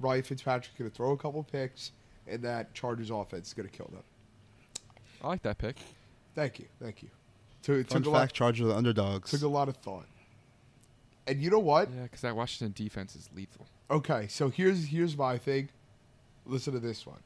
Ryan 0.00 0.24
Fitzpatrick's 0.24 0.76
going 0.76 0.90
to 0.90 0.96
throw 0.96 1.12
a 1.12 1.16
couple 1.16 1.44
picks, 1.44 1.92
and 2.26 2.42
that 2.42 2.74
Chargers 2.74 3.10
offense 3.10 3.48
is 3.48 3.54
going 3.54 3.68
to 3.68 3.76
kill 3.76 3.90
them. 3.92 4.02
I 5.22 5.28
like 5.28 5.42
that 5.42 5.58
pick. 5.58 5.76
Thank 6.34 6.58
you. 6.58 6.66
Thank 6.82 7.04
you. 7.04 7.10
So 7.62 7.74
it 7.74 7.88
Fun 7.88 8.02
took 8.02 8.08
a 8.08 8.10
lot. 8.10 8.20
fact: 8.22 8.34
Chargers 8.34 8.64
are 8.66 8.68
the 8.70 8.76
underdogs. 8.76 9.30
Took 9.30 9.42
a 9.42 9.48
lot 9.48 9.68
of 9.68 9.76
thought. 9.76 10.06
And 11.30 11.40
you 11.40 11.48
know 11.48 11.60
what? 11.60 11.88
Yeah, 11.94 12.02
because 12.02 12.22
that 12.22 12.34
Washington 12.34 12.72
defense 12.74 13.14
is 13.14 13.30
lethal. 13.32 13.68
Okay, 13.88 14.26
so 14.26 14.48
here's 14.48 14.88
here's 14.88 15.16
my 15.16 15.38
thing. 15.38 15.68
Listen 16.44 16.72
to 16.72 16.80
this 16.80 17.06
one. 17.06 17.20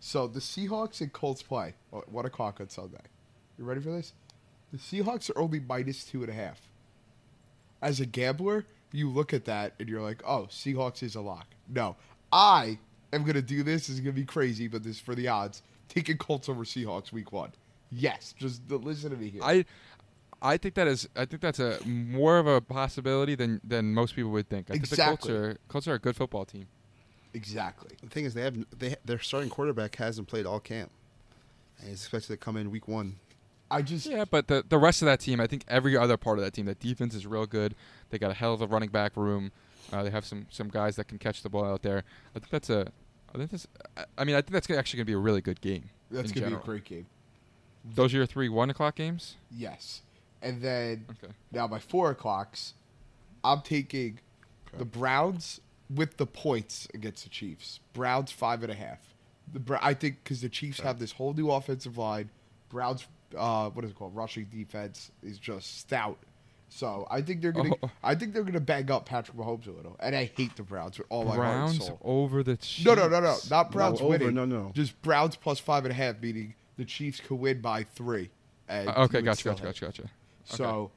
So 0.00 0.26
the 0.26 0.40
Seahawks 0.40 1.02
and 1.02 1.12
Colts 1.12 1.42
play 1.42 1.74
oh, 1.92 2.02
one 2.06 2.24
o'clock 2.24 2.58
on 2.60 2.70
Sunday. 2.70 3.02
You 3.58 3.64
ready 3.64 3.82
for 3.82 3.90
this? 3.90 4.14
The 4.72 4.78
Seahawks 4.78 5.28
are 5.28 5.38
only 5.38 5.60
minus 5.60 6.04
two 6.04 6.22
and 6.22 6.30
a 6.30 6.32
half. 6.32 6.58
As 7.82 8.00
a 8.00 8.06
gambler, 8.06 8.64
you 8.92 9.10
look 9.10 9.34
at 9.34 9.44
that 9.44 9.74
and 9.78 9.90
you're 9.90 10.00
like, 10.00 10.22
"Oh, 10.24 10.48
Seahawks 10.50 11.02
is 11.02 11.14
a 11.14 11.20
lock." 11.20 11.48
No, 11.68 11.96
I 12.32 12.78
am 13.12 13.24
gonna 13.24 13.42
do 13.42 13.62
this. 13.62 13.88
This 13.88 13.96
is 13.96 14.00
gonna 14.00 14.12
be 14.12 14.24
crazy, 14.24 14.68
but 14.68 14.82
this 14.82 14.96
is 14.96 15.00
for 15.02 15.14
the 15.14 15.28
odds. 15.28 15.62
Taking 15.90 16.16
Colts 16.16 16.48
over 16.48 16.64
Seahawks 16.64 17.12
week 17.12 17.30
one. 17.30 17.52
Yes, 17.90 18.34
just 18.38 18.62
listen 18.70 19.10
to 19.10 19.16
me 19.16 19.28
here. 19.28 19.42
I 19.44 19.66
I 20.42 20.56
think 20.56 20.74
that 20.74 20.86
is 20.88 21.08
I 21.16 21.24
think 21.26 21.42
that's 21.42 21.58
a 21.58 21.78
more 21.86 22.38
of 22.38 22.46
a 22.46 22.60
possibility 22.60 23.34
than 23.34 23.60
than 23.62 23.92
most 23.94 24.14
people 24.16 24.30
would 24.30 24.48
think. 24.48 24.70
I 24.70 24.74
think 24.74 24.84
Exactly. 24.84 25.32
the 25.32 25.38
Colts 25.38 25.54
are 25.54 25.58
Colts 25.68 25.88
are 25.88 25.94
a 25.94 25.98
good 25.98 26.16
football 26.16 26.44
team. 26.44 26.66
exactly. 27.34 27.96
the 28.02 28.08
thing 28.08 28.24
is, 28.24 28.34
they 28.34 28.42
have 28.42 28.56
they 28.78 28.96
their 29.04 29.18
starting 29.18 29.50
quarterback 29.50 29.96
hasn't 29.96 30.28
played 30.28 30.46
all 30.46 30.60
camp, 30.60 30.90
and 31.78 31.88
he's 31.90 32.00
expected 32.02 32.28
to 32.28 32.36
come 32.36 32.56
in 32.56 32.70
week 32.70 32.88
one. 32.88 33.16
I 33.70 33.82
just 33.82 34.06
Yeah, 34.06 34.24
but 34.24 34.48
the 34.48 34.64
the 34.68 34.78
rest 34.78 35.02
of 35.02 35.06
that 35.06 35.20
team, 35.20 35.40
I 35.40 35.46
think 35.46 35.64
every 35.68 35.96
other 35.96 36.16
part 36.16 36.38
of 36.38 36.44
that 36.44 36.52
team, 36.52 36.66
that 36.66 36.80
defense 36.80 37.14
is 37.14 37.26
real 37.26 37.46
good. 37.46 37.74
They 38.10 38.18
got 38.18 38.30
a 38.30 38.34
hell 38.34 38.52
of 38.54 38.62
a 38.62 38.66
running 38.66 38.88
back 38.90 39.16
room. 39.16 39.52
Uh, 39.92 40.02
they 40.02 40.10
have 40.10 40.24
some 40.24 40.46
some 40.50 40.68
guys 40.68 40.96
that 40.96 41.06
can 41.08 41.18
catch 41.18 41.42
the 41.42 41.48
ball 41.48 41.64
out 41.64 41.82
there. 41.82 42.02
I 42.34 42.38
think 42.38 42.50
that's 42.50 42.70
a. 42.70 42.88
I 43.34 43.38
think 43.38 43.50
that's. 43.50 43.66
I- 43.96 44.04
I 44.18 44.24
mean, 44.24 44.34
I 44.34 44.40
think 44.40 44.52
that's 44.52 44.68
actually 44.70 44.98
going 44.98 45.04
to 45.06 45.10
be 45.10 45.14
a 45.14 45.18
really 45.18 45.40
good 45.40 45.60
game. 45.60 45.90
that's 46.10 46.32
gonna 46.32 46.48
be 46.48 46.54
a 46.54 46.58
great 46.58 46.84
game. 46.84 47.06
Those 47.84 48.12
are 48.12 48.18
your 48.18 48.26
three 48.26 48.48
one 48.48 48.70
o'clock 48.70 48.96
games. 48.96 49.36
Yes, 49.50 50.02
and 50.42 50.60
then 50.62 51.06
Okay. 51.22 51.32
Now 51.52 51.66
by 51.68 51.78
four 51.78 52.10
o'clocks, 52.10 52.74
I'm 53.44 53.60
taking 53.62 54.18
the 54.76 54.84
Browns 54.84 55.60
with 55.92 56.16
the 56.16 56.26
points 56.26 56.86
against 56.94 57.24
the 57.24 57.30
Chiefs. 57.30 57.80
Browns 57.92 58.30
five 58.30 58.62
and 58.62 58.70
a 58.70 58.74
half. 58.76 58.98
The 59.52 59.60
Br- 59.60 59.76
I 59.82 59.94
think 59.94 60.22
because 60.22 60.40
the 60.40 60.48
Chiefs 60.48 60.80
have 60.80 60.98
this 60.98 61.12
whole 61.12 61.32
new 61.32 61.50
offensive 61.50 61.98
line. 61.98 62.30
Browns, 62.68 63.06
uh, 63.36 63.68
what 63.70 63.84
is 63.84 63.90
it 63.90 63.96
called? 63.96 64.14
Rushing 64.14 64.44
defense 64.44 65.10
is 65.22 65.38
just 65.38 65.78
stout. 65.80 66.18
So 66.68 67.08
I 67.10 67.20
think 67.20 67.40
they're 67.40 67.50
gonna. 67.50 67.74
Oh. 67.82 67.90
I 68.04 68.14
think 68.14 68.32
they're 68.32 68.44
gonna 68.44 68.60
bang 68.60 68.88
up 68.92 69.06
Patrick 69.06 69.36
Mahomes 69.36 69.66
a 69.66 69.72
little. 69.72 69.96
And 69.98 70.14
I 70.14 70.30
hate 70.36 70.54
the 70.54 70.62
Browns 70.62 70.98
with 70.98 71.08
all 71.10 71.24
my 71.24 71.34
heart 71.34 71.48
and 71.48 71.56
Browns 71.56 71.86
soul. 71.86 71.98
over 72.04 72.44
the 72.44 72.56
Chiefs. 72.58 72.86
No, 72.86 72.94
no, 72.94 73.08
no, 73.08 73.18
no, 73.20 73.36
not 73.50 73.72
Browns 73.72 74.00
over, 74.00 74.10
winning. 74.10 74.34
no, 74.34 74.44
no. 74.44 74.70
Just 74.72 75.00
Browns 75.02 75.34
plus 75.34 75.58
five 75.58 75.84
and 75.84 75.90
a 75.90 75.96
half, 75.96 76.20
meaning 76.22 76.54
the 76.76 76.84
Chiefs 76.84 77.18
could 77.18 77.40
win 77.40 77.60
by 77.60 77.82
three. 77.82 78.30
And 78.68 78.88
Uh, 78.88 78.92
okay, 78.98 79.18
you 79.18 79.24
gotcha, 79.24 79.42
gotcha, 79.48 79.64
gotcha, 79.64 79.84
gotcha. 79.86 80.10
So, 80.56 80.90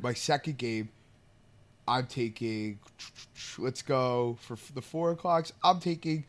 my 0.00 0.12
second 0.12 0.58
game, 0.58 0.88
I'm 1.88 2.06
taking. 2.06 2.78
Let's 3.58 3.82
go 3.82 4.36
for 4.40 4.56
the 4.74 4.82
four 4.82 5.12
o'clocks. 5.12 5.52
I'm 5.62 5.80
taking 5.80 6.24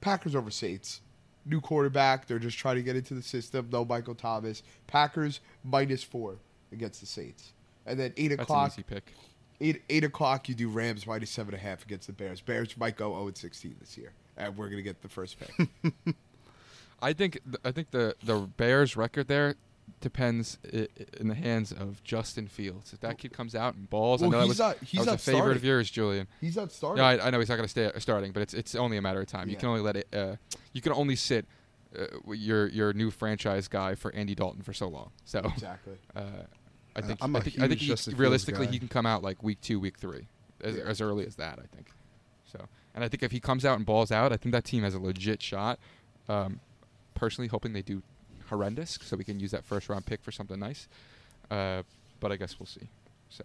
Packers 0.00 0.34
over 0.34 0.50
Saints. 0.50 1.00
New 1.46 1.60
quarterback. 1.60 2.26
They're 2.26 2.38
just 2.38 2.56
trying 2.58 2.76
to 2.76 2.82
get 2.82 2.96
into 2.96 3.14
the 3.14 3.22
system. 3.22 3.68
No 3.70 3.84
Michael 3.84 4.14
Thomas. 4.14 4.62
Packers 4.86 5.40
minus 5.62 6.02
four 6.02 6.36
against 6.72 7.00
the 7.00 7.06
Saints. 7.06 7.52
And 7.86 8.00
then 8.00 8.14
eight 8.16 8.28
That's 8.28 8.38
an 8.38 8.42
o'clock. 8.44 8.72
easy 8.72 8.82
pick. 8.82 9.12
Eight 9.60 9.82
eight 9.90 10.04
o'clock. 10.04 10.48
You 10.48 10.54
do 10.54 10.68
Rams 10.68 11.06
minus 11.06 11.30
seven 11.30 11.54
and 11.54 11.62
a 11.62 11.66
half 11.66 11.84
against 11.84 12.06
the 12.06 12.12
Bears. 12.14 12.40
Bears 12.40 12.76
might 12.76 12.96
go 12.96 13.10
zero 13.12 13.26
and 13.26 13.36
sixteen 13.36 13.76
this 13.78 13.96
year, 13.98 14.12
and 14.36 14.56
we're 14.56 14.68
gonna 14.70 14.82
get 14.82 15.02
the 15.02 15.08
first 15.08 15.36
pick. 15.38 15.68
I 17.02 17.12
think 17.12 17.38
I 17.64 17.70
think 17.70 17.90
the 17.90 18.14
the 18.24 18.40
Bears 18.56 18.96
record 18.96 19.28
there 19.28 19.54
depends 20.00 20.58
in 21.18 21.28
the 21.28 21.34
hands 21.34 21.72
of 21.72 22.02
Justin 22.04 22.46
Fields. 22.46 22.92
If 22.92 23.00
that 23.00 23.18
kid 23.18 23.32
comes 23.32 23.54
out 23.54 23.74
and 23.74 23.88
balls, 23.88 24.20
Well, 24.20 24.30
I 24.30 24.32
know 24.32 24.38
that 24.40 24.44
he's 24.44 24.48
was, 24.50 24.58
not- 24.58 24.78
that 24.80 24.86
he's 24.88 24.98
was 25.00 25.06
not 25.06 25.14
a 25.14 25.18
favorite 25.18 25.38
starting. 25.40 25.56
of 25.56 25.64
yours, 25.64 25.90
Julian. 25.90 26.26
He's 26.40 26.56
not 26.56 26.72
starting. 26.72 27.02
Yeah, 27.02 27.08
I, 27.08 27.26
I 27.26 27.30
know 27.30 27.38
he's 27.38 27.48
not 27.48 27.56
going 27.56 27.66
to 27.66 27.70
stay 27.70 27.90
starting, 27.98 28.32
but 28.32 28.42
it's 28.42 28.54
it's 28.54 28.74
only 28.74 28.96
a 28.96 29.02
matter 29.02 29.20
of 29.20 29.26
time. 29.26 29.48
You 29.48 29.56
can 29.56 29.68
only 29.68 29.80
let 29.80 29.96
it. 29.96 30.08
Uh, 30.12 30.36
you 30.72 30.80
can 30.80 30.92
only 30.92 31.16
sit 31.16 31.46
uh, 31.98 32.06
your 32.32 32.66
your 32.68 32.92
new 32.92 33.10
franchise 33.10 33.68
guy 33.68 33.94
for 33.94 34.12
Andy 34.14 34.34
Dalton 34.34 34.62
for 34.62 34.72
so 34.72 34.88
long. 34.88 35.10
So 35.24 35.38
exactly. 35.40 35.94
uh, 36.14 36.22
I 36.96 37.00
think 37.00 37.18
I'm 37.22 37.34
I 37.34 37.40
think, 37.40 37.58
I 37.60 37.68
think 37.68 37.80
he, 37.80 37.94
realistically 38.14 38.66
guy. 38.66 38.72
he 38.72 38.78
can 38.78 38.88
come 38.88 39.06
out 39.06 39.22
like 39.22 39.42
week 39.42 39.60
two, 39.60 39.80
week 39.80 39.98
three, 39.98 40.28
as, 40.62 40.76
Yeah. 40.76 40.82
as 40.84 41.00
early 41.00 41.26
as 41.26 41.36
that. 41.36 41.58
I 41.58 41.66
think. 41.74 41.88
So, 42.52 42.66
and 42.94 43.02
I 43.02 43.08
think 43.08 43.22
if 43.22 43.32
he 43.32 43.40
comes 43.40 43.64
out 43.64 43.76
and 43.78 43.86
balls 43.86 44.12
out, 44.12 44.32
I 44.32 44.36
think 44.36 44.52
that 44.52 44.64
team 44.64 44.82
has 44.84 44.94
a 44.94 44.98
legit 45.00 45.42
shot. 45.42 45.78
Um, 46.28 46.60
personally, 47.14 47.48
hoping 47.48 47.72
they 47.72 47.82
do 47.82 48.02
horrendous, 48.48 48.98
so 49.02 49.16
we 49.16 49.24
can 49.24 49.40
use 49.40 49.50
that 49.50 49.64
first 49.64 49.88
round 49.88 50.06
pick 50.06 50.22
for 50.22 50.32
something 50.32 50.58
nice. 50.58 50.88
Uh, 51.50 51.82
but 52.20 52.32
I 52.32 52.36
guess 52.36 52.58
we'll 52.58 52.66
see. 52.66 52.88
So, 53.28 53.44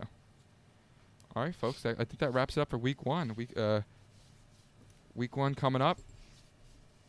all 1.36 1.44
right, 1.44 1.56
folks, 1.56 1.82
that, 1.84 1.96
I 2.00 2.06
think 2.06 2.20
that 2.20 2.34
wraps 2.34 2.58
it 2.58 2.62
up 2.62 2.70
for 2.70 2.78
week 2.78 3.06
one. 3.06 3.34
Week 3.36 3.58
uh, 3.58 3.82
week 5.16 5.36
one 5.36 5.56
coming 5.56 5.82
up. 5.82 6.00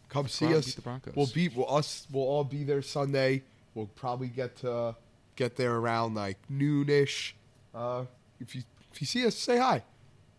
Come 0.08 0.26
see 0.26 0.54
us. 0.54 0.74
beat. 0.74 0.84
We'll 1.14 1.26
be 1.26 1.48
we'll 1.48 1.72
us 1.72 2.06
we'll 2.10 2.24
all 2.24 2.44
be 2.44 2.64
there 2.64 2.82
Sunday. 2.82 3.42
We'll 3.74 3.86
probably 3.86 4.28
get 4.28 4.56
to 4.58 4.96
get 5.36 5.56
there 5.56 5.76
around 5.76 6.14
like 6.14 6.36
noonish. 6.50 7.32
Uh, 7.74 8.04
if 8.40 8.56
you 8.56 8.62
if 8.92 9.00
you 9.00 9.06
see 9.06 9.24
us, 9.26 9.36
say 9.36 9.58
hi. 9.58 9.76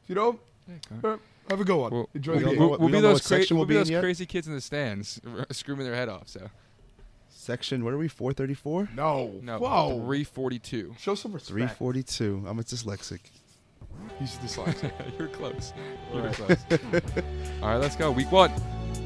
If 0.04 0.10
you 0.10 0.16
don't, 0.16 0.40
uh, 1.04 1.18
have 1.50 1.62
a 1.62 1.64
good 1.64 1.78
one. 1.78 1.92
We'll, 1.92 2.10
Enjoy 2.14 2.34
we'll, 2.34 2.42
the 2.42 2.50
game. 2.50 2.60
we'll, 2.60 2.70
we'll 2.72 2.80
we 2.80 2.92
be 2.92 3.02
those 3.02 3.26
cra- 3.26 3.44
we'll 3.50 3.60
we'll 3.60 3.66
be 3.66 3.76
those 3.76 3.90
crazy 3.90 4.26
kids 4.26 4.48
in 4.48 4.54
the 4.54 4.62
stands 4.62 5.22
screaming 5.52 5.86
their 5.86 5.96
head 5.96 6.10
off. 6.10 6.28
So, 6.28 6.50
Section, 7.42 7.84
what 7.84 7.92
are 7.92 7.98
we? 7.98 8.08
434? 8.08 8.90
No. 8.96 9.40
No, 9.42 9.58
Whoa. 9.58 9.96
342. 10.06 10.94
Show 11.00 11.16
some 11.16 11.34
respect. 11.34 11.50
342. 11.52 12.46
I'm 12.48 12.60
a 12.60 12.62
dyslexic. 12.62 13.20
He's 14.20 14.38
dyslexic. 14.46 14.92
You're 15.18 15.28
close. 15.28 15.74
You're 16.14 16.26
right. 16.26 16.36
close. 16.36 16.58
All 17.64 17.70
right, 17.70 17.78
let's 17.78 17.96
go. 17.96 18.12
Week 18.12 18.32
one. 18.32 18.52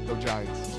no 0.06 0.14
Giants. 0.16 0.75